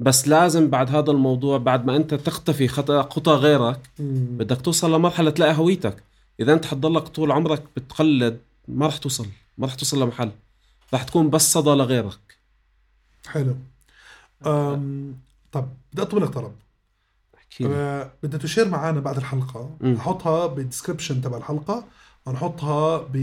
[0.00, 4.26] بس لازم بعد هذا الموضوع بعد ما أنت تختفي خطأ خطى غيرك مم.
[4.38, 6.02] بدك توصل لمرحلة تلاقي هويتك.
[6.40, 9.26] إذا أنت حتضلك طول عمرك بتقلد ما رح توصل
[9.58, 10.30] ما رح توصل لمحل.
[10.94, 12.18] رح تكون بس صدى لغيرك.
[13.26, 13.56] حلو.
[14.46, 15.14] أم
[15.52, 16.52] طب بدي اطلب طلب.
[17.62, 19.76] أه بدك تشير معنا بعد الحلقة.
[19.80, 19.94] م.
[19.94, 21.84] أحطها بالدسكربشن تبع الحلقة
[22.26, 23.16] ونحطها ب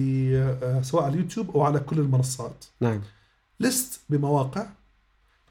[0.63, 2.65] آه، سواء على اليوتيوب أو على كل المنصات.
[2.82, 3.02] نعم.
[3.60, 4.65] ليست بمواقع.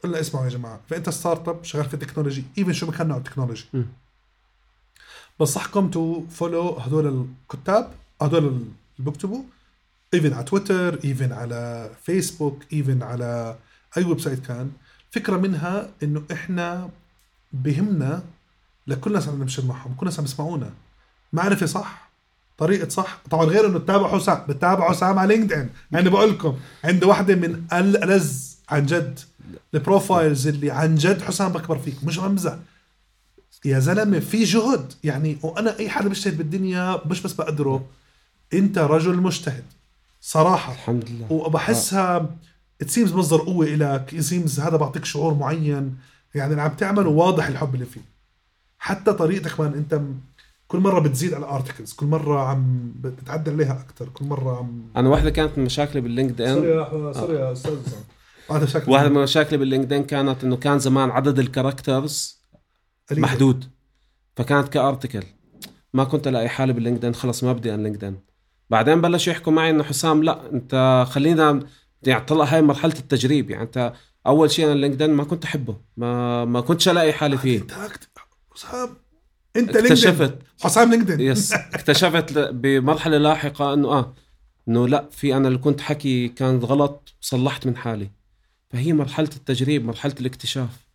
[0.05, 3.17] قلنا اسمعوا يا جماعة فانت startup شغال في ال technology even شو ما كان نوع
[3.17, 3.83] ال technology م.
[5.41, 7.91] بنصحكم to follow هدول الكتاب
[8.23, 8.65] هدول اللي
[8.99, 9.43] بيكتبوا
[10.15, 13.57] even على تويتر even على فيسبوك even على
[13.97, 14.73] أي website كان.
[15.13, 16.91] فكرة منها إنه إحنا
[17.53, 18.23] بهمنا
[18.87, 20.71] لكل الناس عم نمشي معهم كل الناس عم يسمعونا.
[21.33, 22.11] معرفة صح؟
[22.59, 27.07] طريقة صح؟ طبعا غير إنه تتابعوا حسام بتتابعوا حسام على LinkedIn يعني بقول لكم عنده
[27.07, 28.33] واحدة من ألألذ
[28.69, 29.21] عن جد.
[29.75, 32.57] ال profiles اللي عن جد حسام بكبر فيك مش بمزح
[33.65, 34.93] يا زلمة في جهد.
[35.05, 37.87] يعني وأنا أي حدا بيجتهد بالدنيا مش بس بقدره.
[38.55, 39.65] أنت رجل مجتهد.
[40.21, 40.73] صراحة.
[40.73, 41.33] الحمد لله.
[41.33, 42.31] وبحسها
[42.83, 45.97] it seems مصدر قوة لك seems هذا بعطيك شعور معين.
[46.35, 48.01] يعني اللي عم تعمله واضح الحب اللي فيه.
[48.79, 50.01] حتى طريقتك كمان أنت
[50.69, 54.83] كل مرة بتزيد على ال articles كل مرة عم بتعدل عليها أكثر كل مرة عم
[54.97, 57.79] أنا واحدة كانت من مشاكلي بال LinkedIn sorry يا sorry يا أستاذ
[58.89, 62.41] واحدة من مشاكلي بال LinkedIn كانت إنه كان زمان عدد ال characters
[63.13, 63.65] محدود.
[64.37, 65.23] فكانت ك article
[65.95, 67.15] ما كنت ألاقي حالي بال LinkedIn.
[67.15, 68.17] خلص ما بدي أن LinkedIn.
[68.71, 71.61] بعدين بلشوا يحكوا معي إنه حسام لا أنت خلينا
[72.07, 73.93] يعني طلع هاي مرحلة التجريب يعني أنت
[74.27, 77.67] أول شيء أنا LinkedIn ما كنت أحبه ما ما كنتش ألاقي حالي فيه.
[78.55, 78.97] حسام
[79.57, 80.39] أنت اكتشفت.
[80.63, 81.21] حسام LinkedIn.
[81.21, 84.15] yes اكتشفت بمرحلة لاحقة إنه آه
[84.69, 88.11] إنه لا في أنا اللي كنت حكي كان غلط صلحت من حالي.
[88.71, 90.87] فهي مرحلة التجريب مرحلة الاكتشاف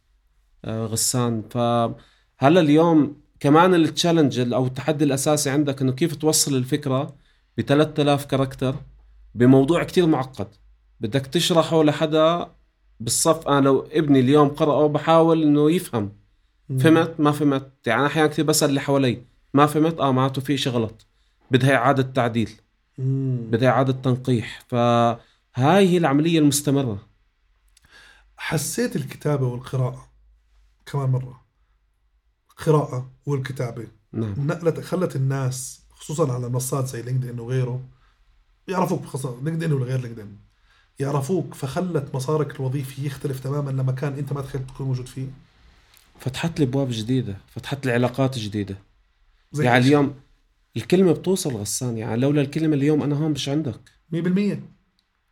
[0.66, 1.44] آه غسان.
[1.50, 7.16] فهلا اليوم كمان ال challenge أو التحدي الأساسي عندك إنه كيف توصل الفكرة
[7.58, 8.76] ب 3000 character
[9.36, 10.48] بموضوع كتير معقد.
[11.00, 12.52] بدك تشرحه لحدا
[13.00, 16.12] بالصف أنا لو ابني اليوم قرأه بحاول إنه يفهم.
[16.80, 17.72] فهمت؟ ما فهمت.
[17.86, 19.24] يعني أحيانا كثير بسال اللي حوالي.
[19.54, 21.06] ما فهمت؟ آه معناته في شيء غلط.
[21.52, 22.52] بدها إعادة تعديل.
[22.98, 24.66] بدها إعادة تنقيح.
[24.68, 27.08] فهاي هي العملية المستمرة.
[28.38, 30.08] حسيت الكتابة والقراءة
[30.86, 31.46] كمان مرة.
[32.66, 33.88] قراءه والكتابة.
[34.14, 34.48] نعم.
[34.48, 37.82] نقلت خلت الناس خصوصا على منصات زي LinkedIn وغيره
[38.68, 40.47] يعرفوك خاصة LinkedIn ولا غير LinkedIn.
[41.00, 45.28] يعرفوك فخلت مسارك الوظيفي يختلف تماما لما كان أنت ما تخيل تكون موجود فيه.
[46.20, 48.78] فتحت لي أبواب جديدة فتحت لي علاقات جديدة.
[49.52, 50.16] زي يعني اليوم
[50.78, 53.80] الكلمة بتوصل غسان يعني لولا الكلمة اليوم أنا هون مش عندك.
[54.14, 54.16] 100%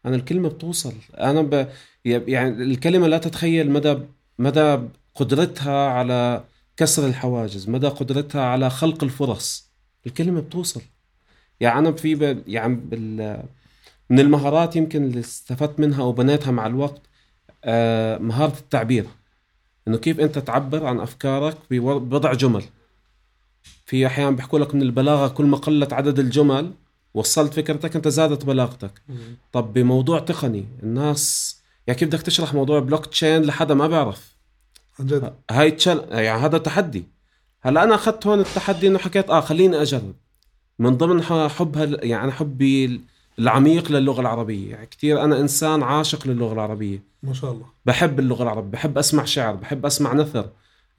[0.06, 0.94] أنا الكلمة بتوصل.
[1.20, 1.68] أنا ب...
[2.06, 3.98] يعني الكلمة لا تتخيل مدى
[4.40, 4.80] مدى
[5.16, 6.44] قدرتها على
[6.78, 9.70] كسر الحواجز مدى قدرتها على خلق الفرص.
[10.08, 10.82] الكلمة بتوصل.
[11.60, 12.44] يعني أنا في ب...
[12.48, 13.44] يعني بال...
[14.10, 17.02] من المهارات يمكن اللي استفدت منها وبنيتها مع الوقت
[17.64, 19.06] آه مهارة التعبير.
[19.88, 22.64] إنه كيف أنت تعبر عن أفكارك بوضع جمل.
[23.86, 26.72] في أحيان بيحكوا لك من البلاغة كل ما قلت عدد الجمل
[27.14, 29.02] وصلت فكرتك أنت زادت بلاغتك.
[29.52, 31.56] طب بموضوع تقني الناس
[31.88, 34.36] يعني كيف بدك تشرح موضوع بلوك تشين لحدا ما بيعرف
[35.02, 35.34] جد.
[35.52, 36.06] هاي تشل...
[36.12, 37.06] يعني هذا تحدي.
[37.62, 40.14] هلا أنا أخذت هون التحدي إنه حكيت آه خليني أجرب.
[40.80, 43.02] من ضمن حبها يعني حبي
[43.40, 44.72] العميق للغة العربية.
[44.72, 47.04] يعني كثير أنا إنسان عاشق للغة العربية.
[47.24, 47.66] ما شاء الله.
[47.86, 50.50] بحب اللغة العربية بحب أسمع شعر بحب أسمع نثر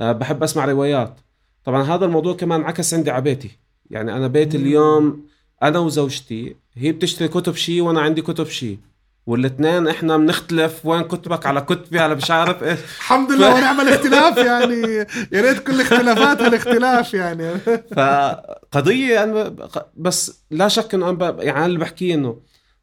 [0.00, 1.20] أه، بحب أسمع روايات.
[1.64, 3.50] طبعا هذا الموضوع كمان عكس عندي على بيتي.
[3.90, 4.56] يعني أنا بيتي.
[4.56, 5.26] اليوم
[5.62, 8.78] أنا وزوجتي هي بتشتري كتب شيء وأنا عندي كتب شيء
[9.26, 12.78] والاثنين إحنا بنختلف وين كتبك على كتبي على مش عارف إيش.
[12.80, 15.06] الحمد لله ونعم الاختلاف يعني.
[15.32, 17.58] يا ريت كل اختلافات الاختلاف يعني.
[17.96, 19.56] فقضيه أنا
[19.96, 22.40] بس لا شك إنه أنا يعني اللي بحكيه إنه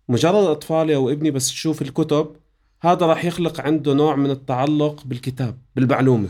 [0.10, 2.36] مجرد اطفالي أو ابني بس يشوف الكتب
[2.82, 6.28] هذا راح يخلق عنده نوع من التعلق بالكتاب بالمعلومة.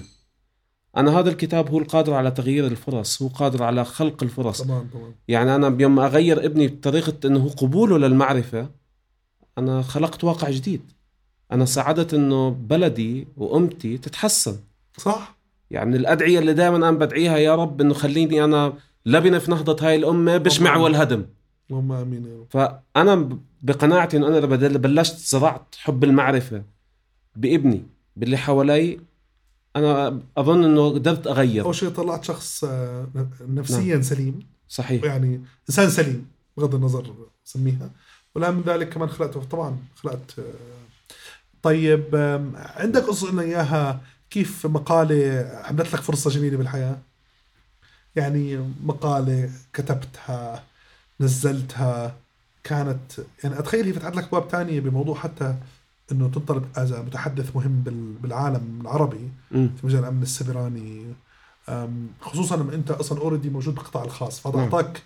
[0.97, 4.61] أنا هذا الكتاب هو القادر على تغيير الفرص هو قادر على خلق الفرص.
[4.61, 5.15] تمام تمام.
[5.27, 8.82] يعني أنا يوم أغير ابني بطريقة إنه قبوله للمعرفة
[9.57, 10.81] أنا خلقت واقع جديد.
[11.51, 14.57] أنا ساعدت إنه بلدي وأمتي تتحسن.
[14.97, 15.35] صح.
[15.71, 18.73] يعني الأدعية اللي دائما أنا بدعيها يا رب إنه خليني أنا
[19.05, 21.25] لبنه في نهضة هاي الأمة بشمع والهدم.
[21.69, 22.45] اللهم آمين يا رب.
[22.49, 26.63] فأنا ب- بقناعتي إنه أنا لما بلشت زرعت حب المعرفة
[27.35, 27.83] بابني
[28.15, 28.99] باللي حوالي
[29.75, 31.65] أنا أظن إنه قدرت أغير.
[31.65, 33.07] أول شيء طلعت شخص آه،
[33.47, 34.39] نفسيا سليم.
[34.67, 35.03] صحيح.
[35.03, 36.25] يعني إنسان سليم
[36.57, 37.13] بغض النظر
[37.43, 37.89] سميها
[38.35, 40.43] ولا من ذلك كمان خلقت طبعا خلقت آه،
[41.63, 42.15] طيب
[42.55, 46.97] عندك قصة لنا إياها كيف مقالة عملت لك فرصة جميلة بالحياة
[48.15, 50.63] يعني مقالة كتبتها
[51.19, 52.15] نزلتها
[52.63, 53.11] كانت
[53.43, 55.55] يعني أتخيل هي فتحت لك ابواب تانية بموضوع حتى
[56.11, 59.31] إنه تنطلب as متحدث مهم بال- بالعالم العربي.
[59.51, 61.13] في مجال الأمن السيبراني
[61.69, 64.65] أم، خصوصا لما أنت أصلا already موجود بالقطاع الخاص فهذا نعم.
[64.65, 65.01] أعطاك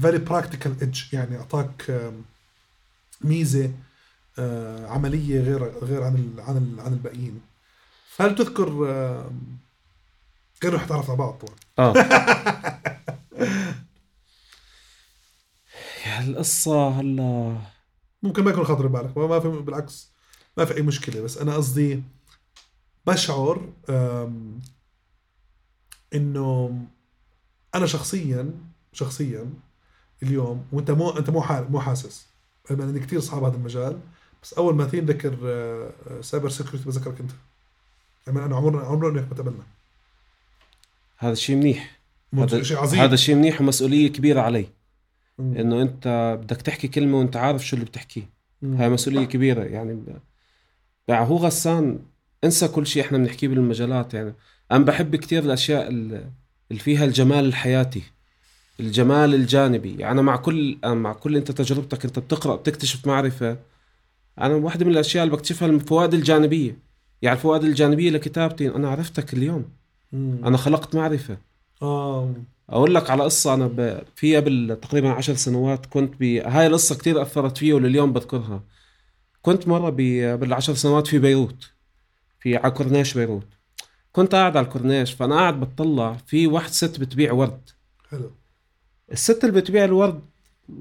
[0.00, 2.10] very practical edge يعني أعطاك
[3.20, 3.72] ميزة
[4.38, 7.40] آه، عملية غير غير عن ال عن ال عن الباقيين.
[8.08, 8.70] فهل تذكر
[10.62, 11.56] غير رح تعرف على بعض طبعا.
[11.78, 11.94] آه.
[16.06, 17.56] يا القصة هلا.
[18.22, 20.10] ممكن ما يكون خاطر ببالك ما في بالعكس
[20.56, 21.20] ما في أي مشكلة.
[21.20, 22.02] بس أنا قصدي
[23.06, 23.72] بشعر
[26.14, 26.78] إنه
[27.74, 28.54] أنا شخصيا
[28.92, 29.52] شخصيا
[30.22, 32.26] اليوم وانت مو انت مو مو حاسس.
[32.70, 33.98] أنا عندي كثير اصحاب هذا المجال
[34.42, 37.30] بس أول ما تيجي نذكر آه، cyber security بذكرك أنت.
[38.26, 39.62] يعني أنا عمرنا عمرنا انك ما تقابلنا
[41.18, 41.98] هذا شيء منيح.
[42.34, 43.00] هذا شيء عظيم.
[43.00, 44.66] هذا شيء منيح ومسؤولية كبيرة علي.
[45.38, 45.56] مم.
[45.56, 48.22] إنه أنت بدك تحكي كلمة وأنت عارف شو اللي بتحكيه.
[48.62, 49.64] هاي مسؤولية كبيرة.
[49.64, 50.02] يعني
[51.08, 51.98] يعني هو غسان
[52.44, 54.14] انسى كل شيء إحنا بنحكيه بالمجالات.
[54.14, 54.34] يعني
[54.72, 56.30] أنا بحب كثير الأشياء ال-
[56.70, 58.02] اللي فيها الجمال الحياتي.
[58.80, 59.96] الجمال الجانبي.
[59.98, 63.56] يعني مع كل مع كل أنت تجربتك أنت بتقرأ بتكتشف معرفة.
[64.40, 66.78] أنا واحدة من الأشياء اللي بكتشفها الفوائد الجانبية.
[67.22, 69.64] يعني الفوائد الجانبية لكتابتي أنا عرفتك اليوم.
[70.12, 70.44] مم.
[70.44, 71.38] أنا خلقت معرفة.
[71.82, 72.34] آه.
[72.70, 74.02] أقول لك على قصة أنا ب...
[74.16, 76.22] في قبل تقريبا عشر سنوات كنت ب...
[76.22, 78.62] هاي القصة كتير أثرت فيي ولليوم بذكرها.
[79.42, 79.96] كنت مرة ب...
[80.40, 81.70] بالعشر سنوات في بيروت.
[82.40, 83.46] في على كورنيش بيروت.
[84.12, 87.70] كنت قاعد على الكورنيش فأنا قاعد بتطلع في واحد ست بتبيع ورد.
[88.10, 88.30] حلو.
[89.12, 90.20] الست اللي بتبيع الورد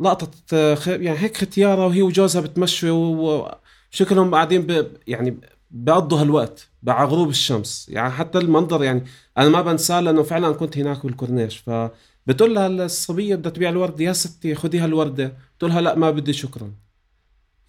[0.02, 3.52] لقطت آه، يعني هيك ختيارة وهي وجوزها بتمشوا
[3.92, 4.88] وشكلهم قاعدين ب...
[5.08, 5.38] يعني
[5.72, 7.90] بقضوا هالوقت على غروب الشمس.
[7.90, 9.04] يعني حتى المنظر يعني
[9.38, 11.58] أنا ما بنساه لأنه فعلا كنت هناك بالكورنيش.
[11.58, 16.34] فبتقول لها الصبية بدها تبيع الورد يا ستي خذي هالورده بتقول لها لا ما بدي
[16.34, 16.72] شكرا.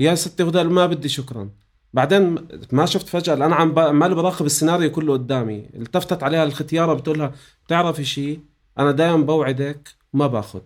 [0.00, 1.50] يا ستي خذها ما بدي شكرا.
[1.94, 5.66] بعدين ما شفت فجأة لأن عم عمال براقب السيناريو كله قدامي.
[5.74, 7.34] التفتت عليها الختيارة بتقول لها
[7.66, 8.40] بتعرفي شيء
[8.78, 10.60] أنا دائما بوعدك ما باخذ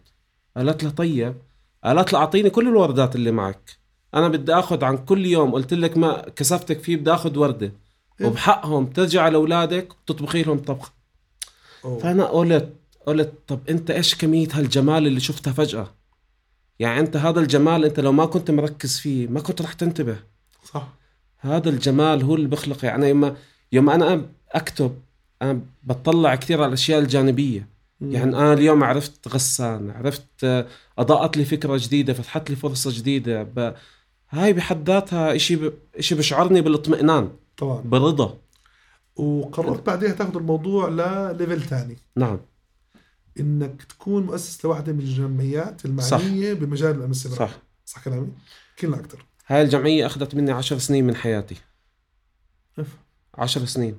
[0.56, 1.34] قالت لها طيب.
[1.84, 3.78] قالت لها أعطيني كل الوردات اللي معك.
[4.14, 5.52] أنا بدي آخذ عن كل يوم.
[5.52, 7.72] قلت لك ما كسفتك فيه بدي آخذ وردة.
[8.20, 8.26] إيه.
[8.26, 10.92] وبحقهم ترجع لأولادك وتطبخي لهم طبخه.
[11.82, 12.72] فأنا قلت
[13.06, 15.90] قلت طب أنت إيش كمية هالجمال اللي شفتها فجأة؟
[16.78, 20.16] يعني أنت هذا الجمال أنت لو ما كنت مركز فيه ما كنت رح تنتبه.
[20.64, 20.88] صح.
[21.38, 23.36] هذا الجمال هو اللي بخلق يعني يوم
[23.72, 24.98] يوم أنا أكتب
[25.42, 27.68] أنا بطلع كثير على الأشياء الجانبية.
[28.00, 30.66] يعني أنا اليوم عرفت غسان عرفت آه،
[30.98, 33.74] أضاءت لي فكرة جديدة فتحت لي فرصة جديدة ب...
[34.30, 35.72] هاي بحد ذاتها شيء ب...
[36.00, 37.80] شيء بشعرني بالاطمئنان طبعا.
[37.80, 38.38] بالرضا.
[39.16, 42.40] وقررت بعدها تاخذ الموضوع لليفل ثاني نعم.
[43.40, 47.58] إنك تكون مؤسس لواحده من الجمعيات المعنية بمجال الأمن السيبراني صح.
[47.84, 48.28] صح كلامي؟
[48.70, 49.26] احكي لنا أكثر.
[49.46, 51.56] هاي الجمعية أخذت مني عشر سنين من حياتي.
[53.34, 53.96] عشر سنين.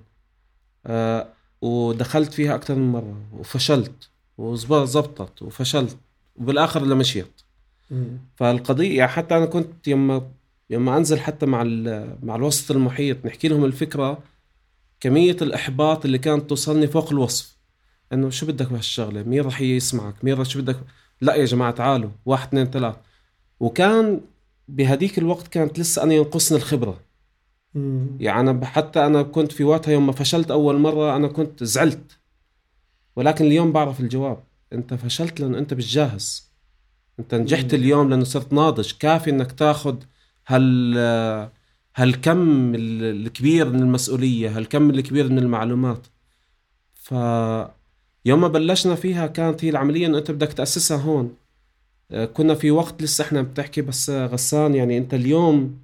[0.86, 1.28] آه
[1.62, 5.97] ودخلت فيها أكثر من مرة وفشلت وزبطت وفشلت
[6.36, 7.32] وبالآخر لمشيت
[8.36, 10.28] فالقضية يعني حتى أنا كنت يما
[10.69, 14.19] يما أنزل حتى مع ال- مع الوسط المحيط نحكي لهم الفكرة
[15.00, 17.58] كمية الإحباط اللي كانت توصلني فوق الوصف.
[18.13, 20.80] إنه شو بدك بهالشغلة؟ مين رح يسمعك؟ مين رح شو بدك؟
[21.21, 22.95] لا يا جماعة تعالوا واحد اثنين ثلاث.
[23.60, 24.21] وكان
[24.67, 27.00] بهديك الوقت كانت لسه أنا ينقصني الخبرة.
[27.75, 28.07] مم.
[28.19, 32.19] يعني أنا حتى أنا كنت في وقتها يوم ما فشلت أول مرة أنا كنت زعلت.
[33.15, 34.43] ولكن اليوم بعرف الجواب.
[34.73, 36.51] أنت فشلت لأنه أنت مش جاهز
[37.19, 37.81] أنت نجحت مم.
[37.81, 38.91] اليوم لأنه صرت ناضج.
[38.99, 39.95] كافي إنك تاخذ
[40.47, 40.97] هال
[41.95, 46.07] هالكم ال- الكبير من المسؤولية هالكم الكبير من المعلومات.
[46.93, 47.12] ف
[48.25, 51.36] يوم ما بلشنا فيها كانت هي العملية انه أنت بدك تأسسها هون.
[52.12, 54.75] آه، كنا في وقت لسه إحنا بتحكي بس آه، غسان.
[54.75, 55.79] يعني أنت اليوم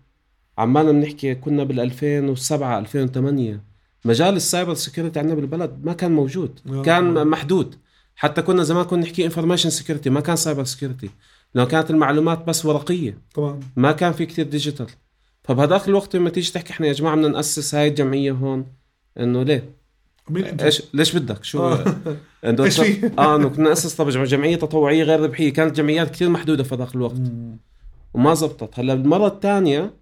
[0.58, 3.64] عمالنا بنحكي كنا بال 2007 2008
[4.06, 6.82] مجال ال cyber security عندنا بالبلد ما كان موجود آه.
[6.82, 7.76] كان محدود
[8.16, 11.10] حتى كنا زمان كنا نحكي information security ما كان cyber security
[11.54, 14.88] لأنه كانت المعلومات بس ورقية طبعا ما كان في كتير ديجيتال
[15.44, 18.66] فبهذاك الوقت لما تيجي تحكي إحنا يا جماعة بدنا نأسس هاي الجمعية هون
[19.20, 19.70] إنه ليه؟
[20.30, 21.96] مين أنت؟ إيش ليش بدك؟ شو آه.
[22.46, 26.30] إنه إيش في؟ آه إنه كنا نأسس طب جمعية تطوعية غير ربحيه كانت جمعيات كثير
[26.30, 27.58] محدودة في ذاك الوقت مم.
[28.14, 29.94] وما زبطت هلأ المرة الثانية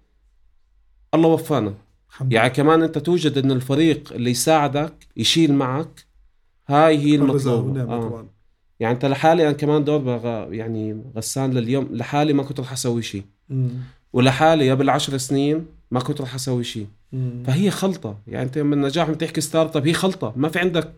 [1.14, 1.74] الله وفانا.
[2.10, 6.06] الحمد يعني كمان أنت توجد أن الفريق اللي يساعدك يشيل معك
[6.68, 8.26] هاي هي المطلوبه آه.
[8.80, 10.52] يعني أنت لحالي أنا كمان دور بغ...
[10.52, 13.22] يعني غسان لليوم لحالي ما كنت رح أسوي شيء.
[14.12, 16.86] ولحالي قبل عشر سنين ما كنت رح أسوي شيء.
[17.46, 18.18] فهي خلطة.
[18.26, 20.32] يعني أنت من النجاح بتحكي startup هي خلطة.
[20.36, 20.92] ما في عندك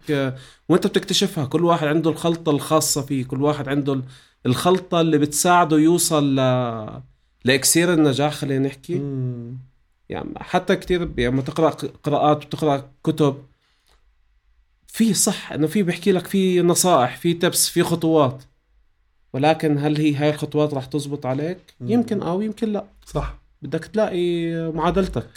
[0.68, 1.44] وأنت بتكتشفها.
[1.44, 3.24] كل واحد عنده الخلطة الخاصة فيه.
[3.24, 4.02] كل واحد عنده ال-
[4.46, 6.40] الخلطة اللي بتساعده يوصل ل
[7.44, 8.94] لإكسير النجاح خلينا نحكي.
[8.94, 9.67] مم.
[10.08, 11.70] يعني حتى كثير لما تقرا
[12.02, 13.42] قراءات وتقرا كتب.
[14.86, 18.42] في صح إنه في بيحكي لك في نصائح في تبس في خطوات.
[19.32, 21.90] ولكن هل هي هاي الخطوات راح تزبط عليك؟ مم.
[21.90, 22.84] يمكن آه ويمكن لا.
[23.06, 23.38] صح.
[23.62, 25.28] بدك تلاقي معادلتك.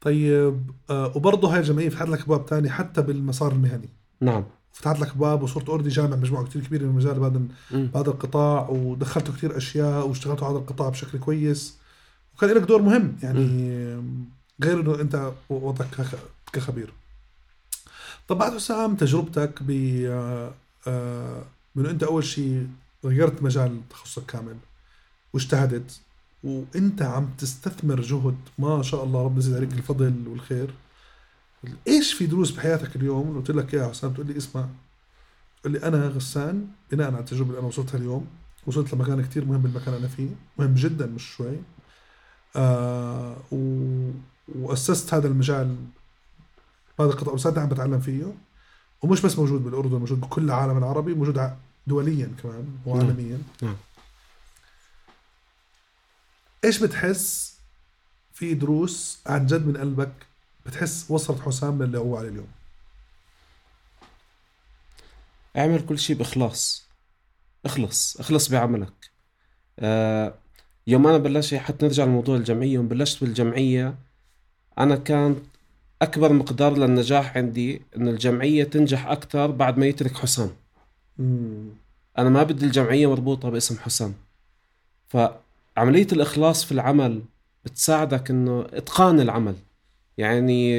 [0.00, 3.88] طيب آه وبرضه هاي الجمعية فتحت لك ابواب تانية حتى بالمسار المهني.
[4.20, 4.44] نعم.
[4.72, 7.42] فتحت لك باب وصرت اوريدي جامع مجموعة كثير كبيرة من المجال بهذا.
[7.70, 11.78] بهذا القطاع ودخلتوا كثير أشياء واشتغلتوا على هذا القطاع بشكل كويس.
[12.36, 13.44] وكان لك دور مهم يعني
[14.62, 16.18] غير إنه أنت وضعك كخ-
[16.52, 16.92] كخبير.
[18.28, 19.70] طب بعد حسام تجربتك ب
[20.06, 20.52] آه،
[20.86, 21.42] آه،
[21.74, 22.68] من أنت أول شيء
[23.04, 24.56] غيرت مجال تخصصك كامل
[25.32, 26.00] واجتهدت
[26.44, 30.70] وأنت عم تستثمر جهد ما شاء الله ربنا يزيد عليك الفضل والخير.
[31.88, 34.66] إيش في دروس بحياتك اليوم؟ قلت لك يا حسام تقول لي اسمع.
[35.60, 38.26] تقول لي أنا غسان بناء على التجربة اللي أنا وصلتها اليوم
[38.66, 41.56] وصلت لمكان كتير مهم بالمكان اللي أنا فيه مهم جدا مش شوي.
[42.56, 44.10] آه و...
[44.48, 45.76] وأسست هذا المجال
[47.00, 47.34] هذا القطاع.
[47.34, 48.34] وصدق عم بتعلم فيه.
[49.02, 53.38] ومش بس موجود بالأردن موجود بكل العالم العربي موجود دوليا كمان وعالميا.
[53.62, 53.76] نعم.
[56.64, 57.54] إيش بتحس
[58.34, 60.12] في دروس عن جد من قلبك
[60.66, 62.48] بتحس وصلت حسام للي هو عليه اليوم؟
[65.56, 66.84] اعمل كل شيء بإخلاص.
[67.64, 69.10] اخلص اخلص بعملك.
[69.78, 70.34] آه
[70.86, 73.94] يوم أنا بلشت حتى نرجع لموضوع الجمعية يوم بلشت بالجمعية
[74.78, 75.36] أنا كان
[76.02, 80.50] أكبر مقدار للنجاح عندي إنه الجمعية تنجح أكثر بعد ما يترك حسام.
[82.18, 84.14] أنا ما بدي الجمعية مربوطة باسم حسام.
[85.08, 87.22] فعملية الإخلاص في العمل
[87.64, 89.54] بتساعدك إنه إتقان العمل.
[90.18, 90.74] يعني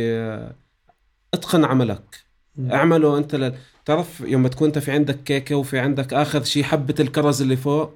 [1.33, 2.23] إتقن عملك.
[2.71, 3.55] اعمله أنت ل...
[3.85, 7.57] تعرف يوم ما تكون أنت في عندك كيكة وفي عندك آخر شيء حبة الكرز اللي
[7.57, 7.93] فوق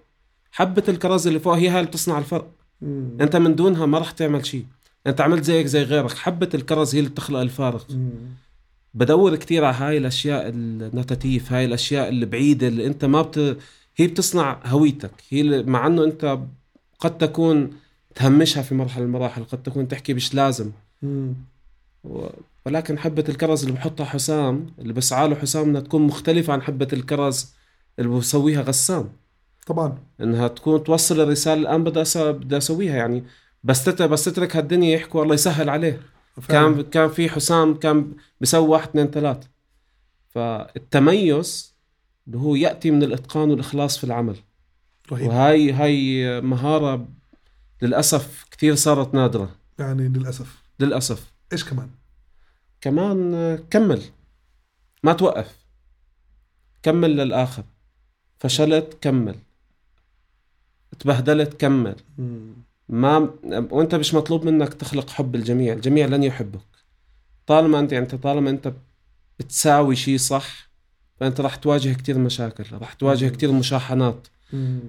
[0.51, 2.51] حبة الكرز اللي فوق هي هاي اللي بتصنع الفرق.
[2.81, 3.17] مم.
[3.21, 4.65] أنت من دونها ما راح تعمل شيء.
[5.07, 6.11] أنت عملت زيك زي غيرك.
[6.11, 7.91] حبة الكرز هي اللي بتخلق الفارق.
[7.91, 8.09] مم.
[8.93, 13.57] بدور كتير على هاي الأشياء النتاتيف هاي الأشياء البعيده اللي أنت ما بت...
[13.95, 15.11] هي بتصنع هويتك.
[15.29, 15.63] هي اللي...
[15.63, 16.39] مع إنه أنت
[16.99, 17.69] قد تكون
[18.15, 20.71] تهمشها في مرحلة من المراحل قد تكون تحكي مش لازم.
[21.01, 21.33] مم.
[22.03, 22.27] و...
[22.65, 26.87] ولكن حبة الكرز اللي بحطها حسام اللي بسعى له حسام إنها تكون مختلفة عن حبة
[26.93, 27.53] الكرز
[27.99, 29.09] اللي بسويها غسان
[29.69, 29.97] طبعا.
[30.21, 32.03] إنها تكون توصل الرسالة الآن بدي.
[32.15, 33.23] بدي أسويها يعني
[33.63, 33.89] بس.
[33.89, 36.01] بس تترك هالدنيا يحكوا الله يسهل عليه.
[36.41, 36.73] فعلا.
[36.73, 39.47] كان كان في حسام كان بيسوي واحد اثنين ثلاث.
[40.29, 41.75] فالتميز
[42.27, 44.35] اللي هو يأتي من الإتقان والإخلاص في العمل.
[45.11, 45.27] رهيب.
[45.27, 47.07] وهاي هاي مهارة
[47.81, 49.55] للأسف كثير صارت نادرة.
[49.79, 50.63] يعني للأسف.
[50.79, 51.31] للأسف.
[51.53, 51.89] إيش كمان؟
[52.81, 54.01] كمان كمل.
[55.03, 55.55] ما توقف.
[56.83, 57.63] كمل للآخر.
[58.39, 59.35] فشلت كمل.
[60.99, 61.95] تبهدلت كمل.
[62.89, 63.29] ما
[63.71, 65.73] وانت مش مطلوب منك تخلق حب الجميع.
[65.73, 66.59] الجميع لن يحبك
[67.47, 68.73] طالما انت انت طالما انت
[69.39, 70.69] بتساوي شيء صح
[71.19, 73.31] فانت راح تواجه كتير مشاكل راح تواجه مم.
[73.31, 74.27] كتير مشاحنات.
[74.53, 74.79] مم.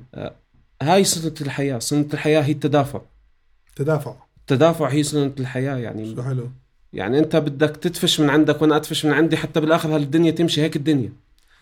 [0.83, 1.79] هاي سنة الحياة.
[1.79, 3.01] سنة الحياة هي التدافع.
[3.77, 4.15] تدافع.
[4.41, 6.51] التدافع هي سنة الحياة يعني شو حلو.
[6.93, 10.77] يعني انت بدك تدفش من عندك وأنا ادفش من عندي حتى بالآخر هالدنيا تمشي هيك
[10.77, 11.13] الدنيا.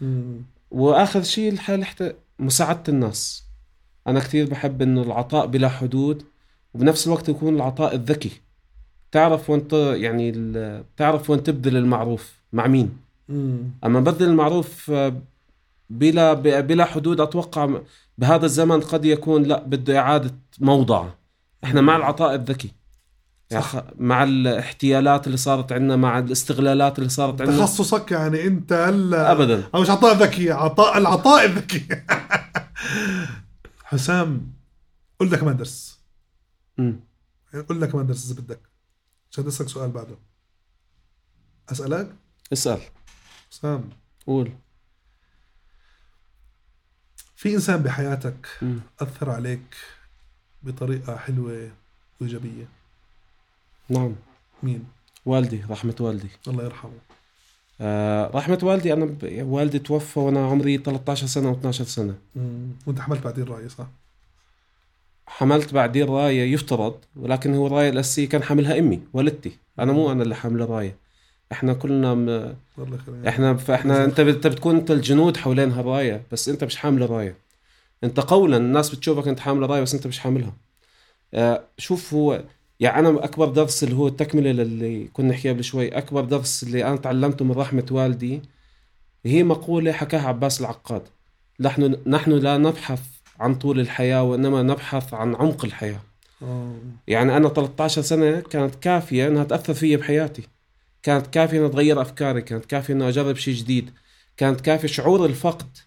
[0.01, 0.43] مم.
[0.71, 3.45] وآخر شيء الحال حتى مساعدة الناس.
[4.09, 6.23] أنا كثير بحب إنه العطاء بلا حدود
[6.75, 8.31] وبنفس الوقت يكون العطاء الذكي.
[9.13, 12.97] تعرف وين يعني ال- تعرف وين تبذل المعروف مع مين؟
[13.29, 13.59] مم.
[13.85, 15.13] أما بذل المعروف آه،
[15.91, 17.79] بلا بلا حدود أتوقع
[18.19, 21.07] بهذا الزمن قد يكون لا بده إعادة موضع.
[21.65, 22.71] إحنا مع العطاء الذكي.
[23.51, 23.77] يعني صح.
[23.77, 27.57] خ- مع الاحتيالات اللي صارت عندنا مع الاستغلالات اللي صارت عندنا.
[27.59, 29.63] تخصصك يعني أنت هلأ ابدا.
[29.75, 31.83] أو مش عطاء ذكي عطاء العطاء الذكي.
[33.89, 34.53] حسام
[35.19, 35.99] قول لك كمان درس
[36.79, 37.01] مم.
[37.69, 38.61] قول لك كمان درس إذا بدك
[39.31, 40.17] عشان أسألك سؤال بعده.
[41.69, 42.15] أسألك؟
[42.53, 42.81] اسأل.
[43.51, 43.91] حسام.
[44.27, 44.53] قول.
[47.37, 48.81] في إنسان بحياتك مم.
[49.01, 49.77] أثر عليك
[50.63, 51.71] بطريقة حلوة
[52.21, 52.69] وإيجابية؟
[53.89, 54.15] نعم.
[54.63, 54.89] مين؟
[55.27, 56.31] والدي رحمة والدي.
[56.49, 56.99] الله يرحمه.
[57.81, 59.43] آه رحمة والدي أنا ب...
[59.43, 62.15] والدي توفى وأنا عمري 13 سنة و12 سنة.
[62.37, 62.69] مم.
[62.87, 63.87] وأنت حملت بعدين رأي صح؟
[65.27, 69.53] حملت بعدين راية يفترض ولكن هو الراية الأساسية كان حاملها أمي والدتي.
[69.79, 70.97] أنا مو أنا اللي حامل الراية
[71.53, 72.55] إحنا كلنا م...
[73.29, 77.35] إحنا فإحنا أنت بت- بتكون أنت الجنود حوالين هالراية بس أنت مش حامل الراية
[78.05, 80.53] أنت قولا الناس بتشوفك أنت حامل الراية بس أنت مش حاملها.
[81.35, 82.43] آه شوف هو
[82.81, 86.85] يعني أنا أكبر درس اللي هو التكملة للي كنا نحكيها قبل شوي أكبر درس اللي
[86.85, 88.43] أنا تعلمته من رحمة والدي
[89.27, 91.03] هي مقولة حكاها عباس العقاد.
[91.61, 93.01] نحن نحن لا نبحث
[93.41, 96.01] عن طول الحياة وإنما نبحث عن عمق الحياة.
[96.43, 96.77] آه.
[97.09, 100.43] يعني أنا 13 سنة كانت كافية إنها تأثر فيا بحياتي.
[101.03, 103.91] كانت كافية إنها تغير أفكاري كانت كافية إنه أجرب شيء جديد.
[104.37, 105.79] كانت كافية شعور الفقد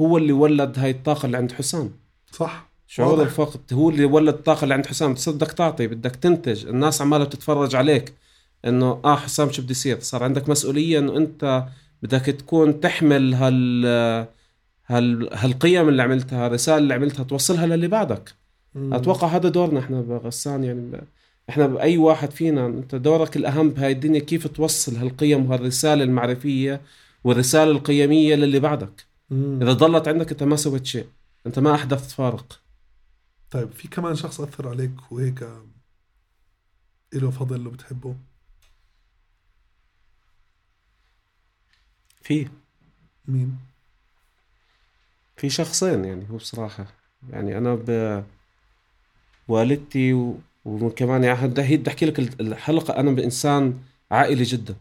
[0.00, 1.92] هو اللي ولد هاي الطاقة اللي عند حسام.
[2.32, 2.67] صح.
[2.90, 3.22] شعور واضح.
[3.22, 5.14] الفقد؟ هو اللي ولد الطاقة اللي عند حسام.
[5.26, 6.66] بدك تعطي بدك تنتج.
[6.66, 8.12] الناس عمالة بتتفرج عليك
[8.64, 11.64] إنه آه حسام شو بده يصير؟ صار عندك مسؤولية إنه أنت
[12.02, 13.86] بدك تكون تحمل هال
[14.86, 18.34] هال هالقيم اللي عملتها الرسالة اللي عملتها توصلها للي بعدك.
[18.74, 18.94] مم.
[18.94, 21.00] أتوقع هذا دورنا إحنا بغسان يعني ب...
[21.50, 22.66] إحنا بأي واحد فينا.
[22.66, 26.80] أنت دورك الأهم بهاي الدنيا كيف توصل هالقيم وهالرسالة المعرفية
[27.24, 29.06] والرسالة القيمية للي بعدك.
[29.30, 29.58] مم.
[29.62, 31.06] إذا ضلت عندك أنت ما سويت شيء.
[31.46, 32.60] أنت ما أحدثت فارق.
[33.50, 35.48] طيب في كمان شخص أثر عليك وهيك
[37.12, 38.16] له فضل وبتحبه
[42.22, 42.48] في.
[43.28, 43.58] مين؟
[45.36, 46.86] في شخصين يعني هو بصراحة.
[47.30, 48.24] يعني أنا ب
[49.48, 50.38] والدتي و...
[50.64, 54.76] وكمان يعني هي بدي أحكي لك الحلقة أنا بإنسان عائلي جدا.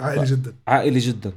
[0.00, 0.54] عائلي جدا.
[0.66, 1.32] عائلي جدا.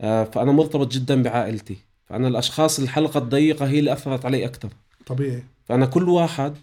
[0.00, 1.76] آه، فأنا مرتبط جدا بعائلتي.
[2.08, 4.70] فأنا الأشخاص الحلقة الضيقة هي اللي أثرت علي أكثر
[5.06, 5.42] طبيعي.
[5.64, 6.54] فأنا كل واحد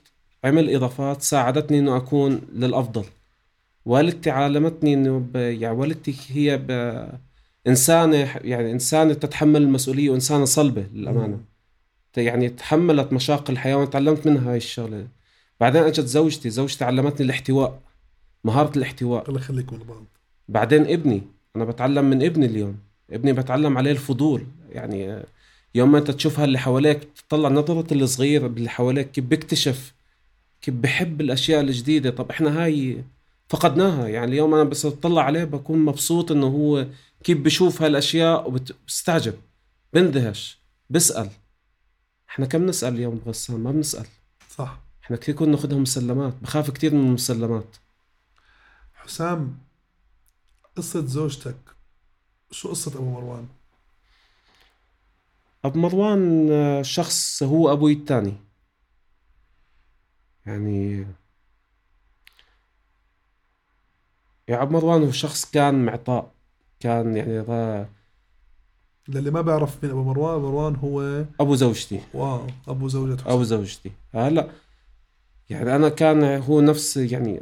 [0.44, 3.06] عمل إضافات ساعدتني إنه أكون للأفضل.
[3.86, 5.36] والدتي علمتني إنه ب...
[5.36, 6.72] يعني والدتي هي ب...
[7.68, 11.36] إنسانة يعني إنسانة تتحمل المسؤولية وإنسانة صلبة للأمانة.
[11.36, 11.44] مم.
[12.18, 15.08] يعني تحملت مشاق الحياة وأنا تعلمت منها هاي الشغلة.
[15.60, 17.80] بعدين أجت زوجتي زوجتي علمتني الاحتواء
[18.44, 19.30] مهارة الاحتواء.
[19.30, 20.04] الله يخليكم لبعض
[20.50, 21.22] بعدين ابني
[21.56, 22.78] أنا بتعلم من ابني اليوم.
[23.12, 24.44] ابني بتعلم عليه الفضول.
[24.72, 25.24] يعني
[25.76, 29.94] يوم ما أنت تشوف هاللي حواليك تطلع نظرة الصغير اللي حواليك كيف بيكتشف
[30.62, 32.10] كيف بحب الأشياء الجديدة.
[32.10, 33.04] طب إحنا هاي
[33.50, 34.08] فقدناها.
[34.08, 36.88] يعني اليوم أنا بس أطلع عليه بكون مبسوط إنه هو
[37.24, 39.34] كيف بشوف هالأشياء وبستعجب
[39.94, 40.60] بندهش
[40.90, 41.30] بسأل.
[42.30, 44.06] إحنا كم نسأل اليوم بغسان ما بنسأل.
[44.50, 44.80] صح.
[45.04, 46.34] إحنا كثير كنا ناخذها مسلمات.
[46.42, 47.76] بخاف كثير من المسلمات.
[48.94, 49.58] حسام
[50.78, 51.56] قصة زوجتك
[52.52, 53.48] شو قصة أبو مروان؟
[55.66, 58.34] أبو مروان آه، شخص هو أبوي الثاني.
[60.46, 61.06] يعني
[64.50, 66.32] يا أبو مروان هو شخص كان معطاء
[66.80, 67.90] كان يعني را-
[69.08, 72.00] للي ما بيعرف مين أبو مروان مروان هو أبو زوجتي.
[72.14, 73.92] واو أبو زوجة حسام أبو زوجتي.
[74.14, 74.50] هلا
[75.50, 77.42] يعني أنا كان هو نفس يعني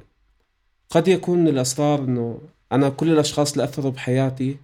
[0.89, 2.39] قد يكون من الأسرار إنه
[2.71, 4.57] أنا كل الأشخاص اللي أثروا بحياتي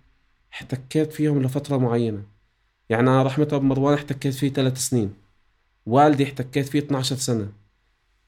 [0.53, 2.23] احتكيت فيهم لفترة معينة.
[2.89, 5.13] يعني أنا رحمة أبو مروان احتكيت فيه ثلاث سنين.
[5.85, 7.47] والدي احتكيت فيه 12 سنة.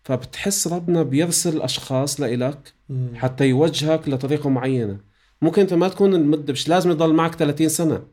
[0.03, 2.73] فبتحس ربنا بيرسل أشخاص لإلك.
[3.15, 4.97] حتى يوجهك لطريقة معينة.
[5.41, 8.03] ممكن أنت ما تكون المدة مش لازم يضل معك 30 سنة.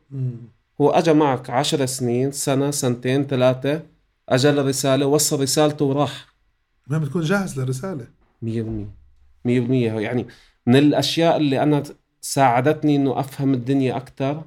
[0.81, 3.83] هو اجى معك عشر سنين سنة سنتين ثلاثة
[4.29, 6.27] اجى الرسالة وصل رسالته وراح.
[6.89, 8.07] ما بتكون جاهز للرسالة.
[8.43, 8.91] مية بالمية.
[9.45, 9.93] مية بالمية.
[9.93, 10.27] يعني
[10.67, 11.83] من الأشياء اللي أنا
[12.21, 14.43] ساعدتني إنه أفهم الدنيا أكتر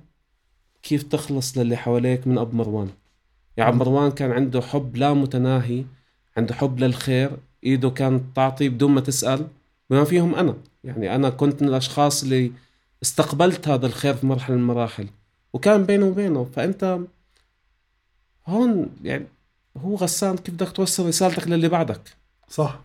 [0.84, 2.90] كيف تخلص للي حواليك من أبو مروان.
[3.58, 5.86] يعني أبو مروان كان عنده حب لا متناهي
[6.38, 7.32] عنده حب للخير
[7.64, 9.48] إيده كانت تعطي بدون ما تسأل
[9.90, 10.56] بما فيهم أنا.
[10.84, 12.52] يعني أنا كنت من الأشخاص اللي
[13.04, 15.08] استقبلت هذا الخير في مرحلة من المراحل
[15.54, 16.44] وكان بينه وبينه.
[16.44, 17.00] فأنت
[18.48, 19.26] هون يعني
[19.78, 22.02] هو غسان كيف بدك توصل رسالتك للي بعدك.
[22.48, 22.80] صح.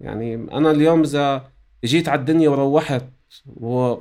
[0.00, 1.50] يعني أنا اليوم إذا
[1.84, 3.04] جيت على الدنيا وروحت
[3.46, 3.94] و...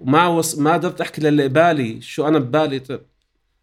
[0.00, 0.58] طب ما وص...
[0.58, 2.78] ما قدرت أحكي للي قبالي شو أنا ببالي.
[2.78, 3.00] طب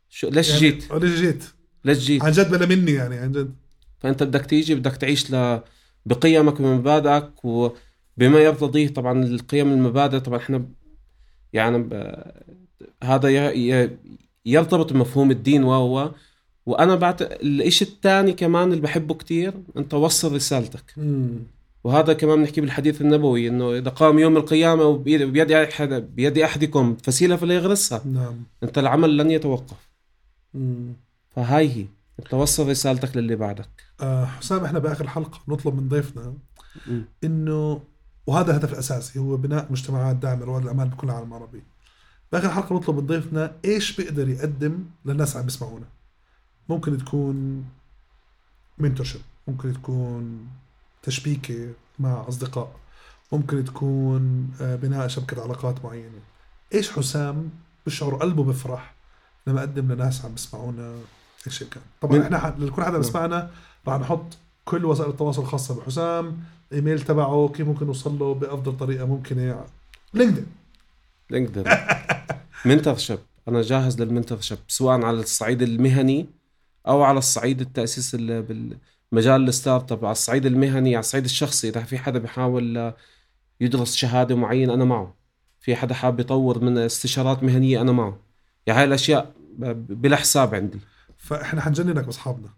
[0.09, 1.43] شو ليش يعني جيت؟ ليش جيت؟
[1.85, 3.55] ليش جيت؟ عن جد بلا مني يعني عن جد.
[3.99, 5.61] فأنت بدك تيجي بدك تعيش ل...
[6.05, 10.65] بقيمك ومبادئك وبما يرتضيه طبعا القيم المبادئ طبعا إحنا
[11.53, 12.15] يعني ب...
[13.03, 13.71] هذا ي...
[13.71, 13.97] ي...
[14.45, 16.11] يرتبط بمفهوم الدين وهو
[16.65, 20.93] وأنا بعد الشيء الثاني كمان اللي بحبه كتير انت وصل رسالتك.
[20.97, 21.39] مم.
[21.87, 26.95] وهذا كمان بنحكي بالحديث النبوي إنه إذا قام يوم القيامة وبيد بيد احد بيد أحدكم
[27.03, 28.43] فسيلة فليغرسها نعم.
[28.63, 29.77] أنت العمل لن يتوقف.
[30.53, 30.93] مم.
[31.35, 31.85] فهاي هي.
[32.19, 33.69] انت وصل رسالتك للي بعدك.
[34.01, 36.33] آه حسام إحنا بآخر حلقه نطلب من ضيفنا.
[37.23, 37.81] إنه
[38.27, 41.63] وهذا الهدف الاساسي هو بناء مجتمعات داعمة لرواد الاعمال بكل العالم العربي.
[42.31, 45.85] بآخر حلقه نطلب من ضيفنا إيش بيقدر يقدم للناس عم بيسمعونا
[46.69, 47.65] ممكن تكون
[48.77, 50.47] منتورشيب ممكن تكون
[51.11, 52.71] تشبيكة مع أصدقاء.
[53.31, 56.19] ممكن تكون آه، بناء شبكة علاقات معينة.
[56.73, 57.49] إيش حسام
[57.85, 58.93] بشعر قلبه بفرح
[59.47, 60.95] لما أقدم لناس عم بيسمعونا
[61.47, 63.49] إيش كان؟ طبعا إحنا لكل حدا بيسمعنا
[63.87, 66.39] راح نحط كل وسائل التواصل الخاصة بحسام
[66.73, 69.65] إيميل تبعه كيف ممكن نوصل له بأفضل طريقة ممكنة.
[70.13, 70.45] لينكدين.
[71.29, 71.63] لينكدين.
[72.65, 76.25] mentorship أنا جاهز لل mentorship سواء على الصعيد المهني
[76.87, 78.77] أو على الصعيد التأسيس ال-
[79.11, 81.69] بالمجال ال startup على الصعيد المهني على الصعيد الشخصي.
[81.69, 82.95] إذا في حدا بيحاول آه،
[83.61, 85.15] يدرس شهادة معينة أنا معه.
[85.59, 88.19] في حدا حاب يطور من استشارات مهنية أنا معه.
[88.67, 89.33] يعني هاي الأشياء
[89.89, 90.79] بلا حساب عندي.
[91.17, 92.49] فإحنا حنجننك بأصحابنا.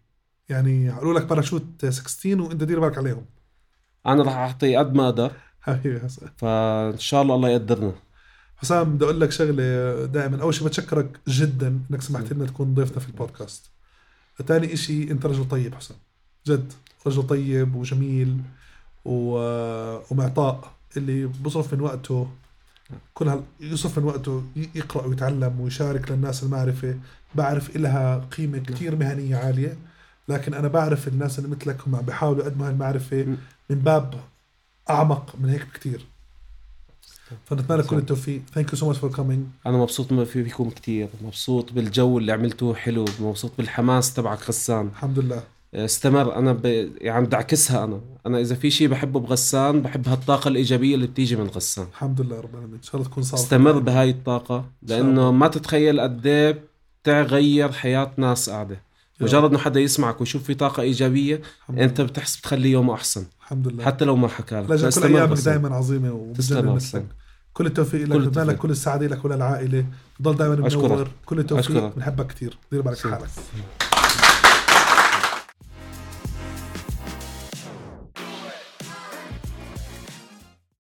[0.50, 3.26] يعني قالوا لك باراشوت 16 وإنت دير بالك عليهم.
[4.06, 5.32] أنا راح أعطي قد ما أقدر.
[5.62, 7.93] حبيبي حسام فإن شاء الله الله يقدرنا.
[8.58, 10.41] حسام بدي أقول لك شغلة دائما.
[10.41, 13.70] أول شيء بتشكرك جدا إنك سمحت لنا تكون ضيفنا في البودكاست.
[14.47, 15.97] ثاني شيء أنت رجل طيب حسام
[16.50, 16.74] جد
[17.08, 18.38] رجل طيب وجميل
[19.06, 19.38] و...
[20.12, 22.28] ومعطاء اللي بصرف من وقته
[23.14, 23.43] كل هال...
[23.60, 24.43] يصرف من وقته
[24.76, 26.95] يقرأ ويتعلم ويشارك للناس المعرفة.
[27.36, 29.78] بعرف إلها قيمة كثير مهنية عالية
[30.28, 33.26] لكن أنا بعرف الناس اللي مثلك هم عم بيحاولوا يقدموا هالمعرفه
[33.70, 34.14] من باب
[34.89, 36.06] أعمق من هيك بكثير
[37.45, 38.41] فنتمنى لك كل التوفيق.
[38.54, 41.10] thank you so much for coming أنا مبسوط فيكم كتير.
[41.22, 43.06] مبسوط بالجو اللي عملتوه حلو.
[43.20, 44.88] مبسوط بالحماس تبعك غسان.
[44.88, 45.43] الحمد لله.
[45.74, 46.65] استمر أنا ب...
[47.01, 51.36] يعني بدي أعكسها أنا أنا إذا في شيء بحبه بغسان بحب هالطاقة الإيجابية اللي بتيجي
[51.36, 54.65] من غسان الحمد لله رب العالمين إن شاء الله تكون صار استمر بهاي الطاقة.
[54.82, 56.63] لأنه ما تتخيل قد إيه
[57.03, 58.82] بتغير حياة ناس قاعدة
[59.22, 62.01] مجرد إنه حدا يسمعك ويشوف في طاقة إيجابية الحمد أنت.
[62.01, 65.39] بتحس بتخلي يومه أحسن الحمد لله حتى لو ما حكى لك كل أيامك.
[65.39, 67.07] دائما عظيمة وبتجنن غسان.
[67.53, 68.57] كل التوفيق لك كل لك.
[68.57, 69.86] كل السعادة لك وللعائله
[70.22, 70.55] ضل دائما.
[70.55, 71.95] منور كل التوفيق.
[71.95, 72.97] بنحبك كثير دير بالك.
[72.97, 73.30] حالك